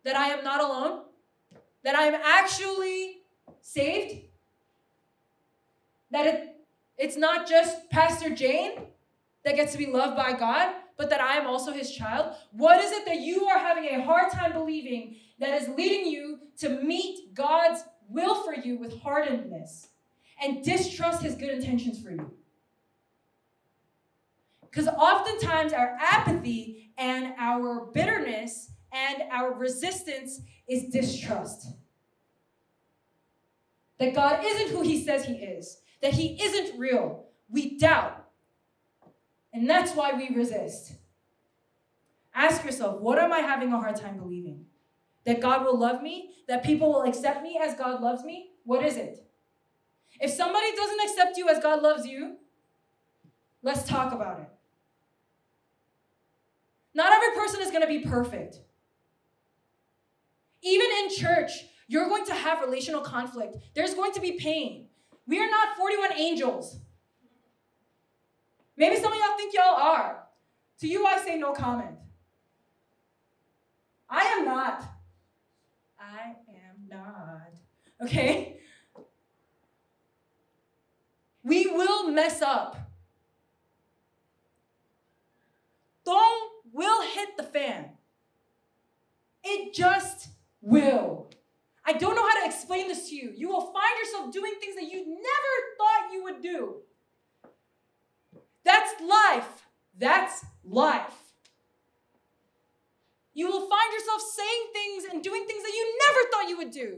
[0.06, 1.04] That I am not alone?
[1.84, 3.18] That I am actually
[3.62, 4.24] saved?
[6.12, 6.56] That it,
[6.98, 8.88] it's not just Pastor Jane
[9.44, 12.36] that gets to be loved by God, but that I am also his child?
[12.52, 16.40] What is it that you are having a hard time believing that is leading you
[16.60, 19.88] to meet God's will for you with hardenedness
[20.42, 22.32] and distrust his good intentions for you?
[24.70, 31.68] Because oftentimes our apathy and our bitterness and our resistance is distrust.
[34.00, 37.26] That God isn't who he says he is, that he isn't real.
[37.50, 38.26] We doubt.
[39.54, 40.94] And that's why we resist.
[42.36, 44.66] Ask yourself, what am I having a hard time believing?
[45.26, 46.32] That God will love me?
[46.48, 48.52] That people will accept me as God loves me?
[48.64, 49.26] What is it?
[50.20, 52.38] If somebody doesn't accept you as God loves you,
[53.64, 54.50] let's talk about it.
[56.98, 58.60] Not every person is going to be perfect.
[60.64, 61.52] Even in church,
[61.88, 63.56] you're going to have relational conflict.
[63.76, 64.88] There's going to be pain.
[65.28, 66.80] We are not 41 angels.
[68.76, 70.24] Maybe some of y'all think y'all are.
[70.80, 71.98] To you, I say no comment.
[74.10, 74.84] I am not.
[76.00, 77.54] I am not.
[78.02, 78.58] Okay?
[81.44, 82.76] We will mess up.
[86.04, 87.92] Thong will hit the fan.
[89.44, 90.30] It just
[90.62, 91.30] will.
[91.86, 93.32] I don't know how to explain this to you.
[93.36, 96.76] You will find yourself doing things that you never thought you would do.
[98.66, 99.66] That's life.
[99.98, 101.14] That's life.
[103.34, 106.72] You will find yourself saying things and doing things that you never thought you would
[106.72, 106.98] do.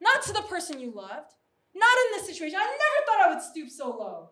[0.00, 1.32] Not to the person you loved,
[1.74, 2.58] not in this situation.
[2.60, 4.30] I never thought I would stoop so low.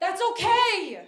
[0.00, 1.02] That's okay.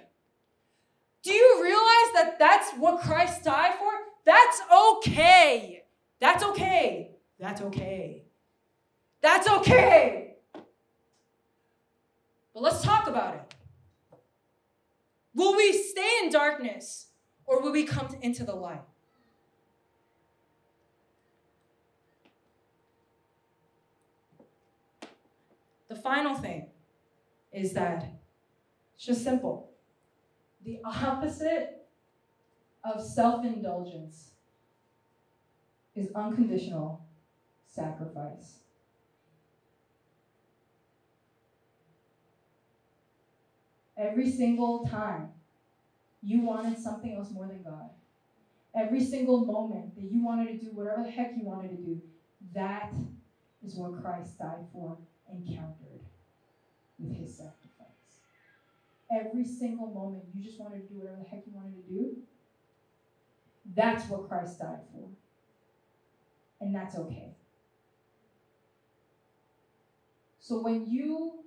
[1.24, 3.90] Do you realize that that's what Christ died for?
[4.26, 4.60] That's
[4.90, 5.84] okay.
[6.20, 7.12] That's okay.
[7.40, 8.24] That's okay.
[9.22, 10.34] That's okay.
[12.52, 13.54] But let's talk about it.
[15.34, 17.06] Will we stay in darkness
[17.46, 18.82] or will we come into the light?
[25.88, 26.66] The final thing
[27.50, 28.06] is that
[28.94, 29.73] it's just simple.
[30.64, 31.86] The opposite
[32.84, 34.30] of self indulgence
[35.94, 37.06] is unconditional
[37.66, 38.56] sacrifice.
[43.96, 45.28] Every single time
[46.22, 47.90] you wanted something else more than God,
[48.74, 52.00] every single moment that you wanted to do whatever the heck you wanted to do,
[52.54, 52.92] that
[53.62, 54.96] is what Christ died for
[55.30, 56.00] and countered
[56.98, 57.63] with his sacrifice.
[59.14, 62.10] Every single moment you just wanted to do whatever the heck you wanted to do,
[63.76, 65.08] that's what Christ died for.
[66.62, 67.32] And that's okay.
[70.40, 71.38] So when you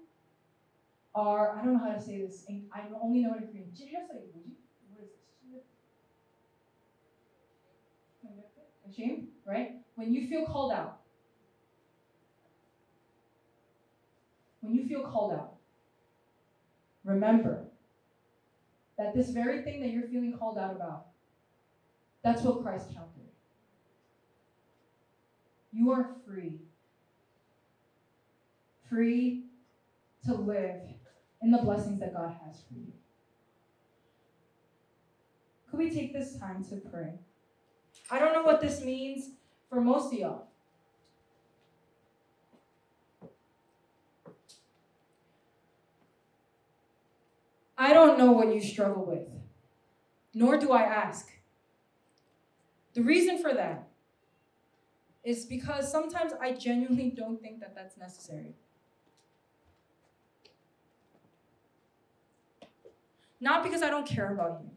[1.16, 4.04] are, I don't know how to say this, I only know it in Korean.
[4.08, 4.54] What is this?
[8.88, 9.70] Ashamed, right?
[9.96, 10.94] When you feel called out.
[14.62, 15.57] When you feel called out,
[17.08, 17.72] remember
[18.98, 21.06] that this very thing that you're feeling called out about,
[22.24, 23.32] that's what Christ counted.
[25.72, 26.68] You are free
[28.90, 29.46] free
[30.26, 30.82] to live
[31.42, 32.94] in the blessings that God has for you.
[35.70, 37.20] Could we take this time to pray?
[38.10, 39.36] I don't know what this means
[39.70, 40.47] for most of y'all.
[47.78, 49.28] I don't know what you struggle with,
[50.34, 51.30] nor do I ask.
[52.94, 53.88] The reason for that
[55.24, 58.56] is because sometimes I genuinely don't think that that's necessary.
[63.40, 64.72] Not because I don't care about you,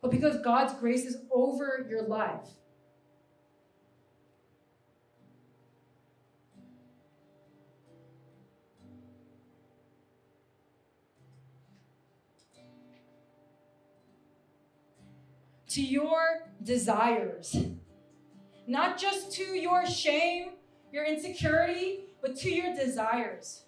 [0.00, 2.48] but because God's grace is over your life.
[15.78, 17.56] To your desires
[18.68, 20.50] not just to your shame,
[20.92, 23.64] your insecurity, but to your desires.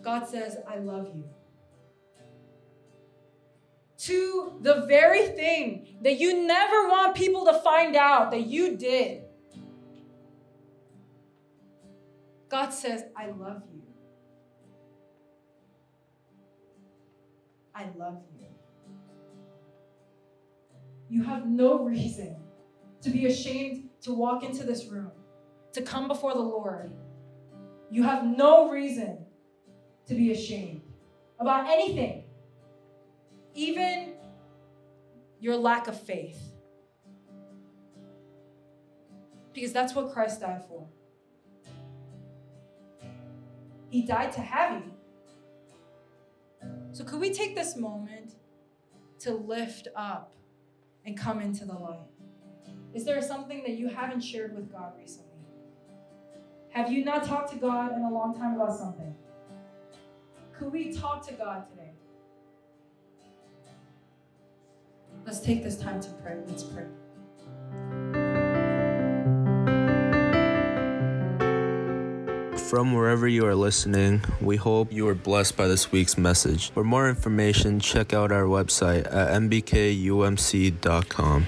[0.00, 1.24] God says, I love you.
[3.98, 9.24] To the very thing that you never want people to find out that you did.
[12.48, 13.82] God says, I love you.
[17.74, 18.33] I love you.
[21.08, 22.36] You have no reason
[23.02, 25.12] to be ashamed to walk into this room,
[25.72, 26.92] to come before the Lord.
[27.90, 29.18] You have no reason
[30.06, 30.82] to be ashamed
[31.38, 32.24] about anything,
[33.54, 34.14] even
[35.38, 36.52] your lack of faith.
[39.52, 40.86] Because that's what Christ died for.
[43.90, 44.90] He died to have you.
[46.90, 48.34] So, could we take this moment
[49.20, 50.34] to lift up
[51.04, 52.08] and come into the light?
[52.94, 55.30] Is there something that you haven't shared with God recently?
[56.70, 59.14] Have you not talked to God in a long time about something?
[60.58, 61.92] Could we talk to God today?
[65.24, 66.36] Let's take this time to pray.
[66.46, 66.84] Let's pray.
[72.74, 76.72] From wherever you are listening, we hope you are blessed by this week's message.
[76.72, 81.46] For more information, check out our website at nbkumc.com.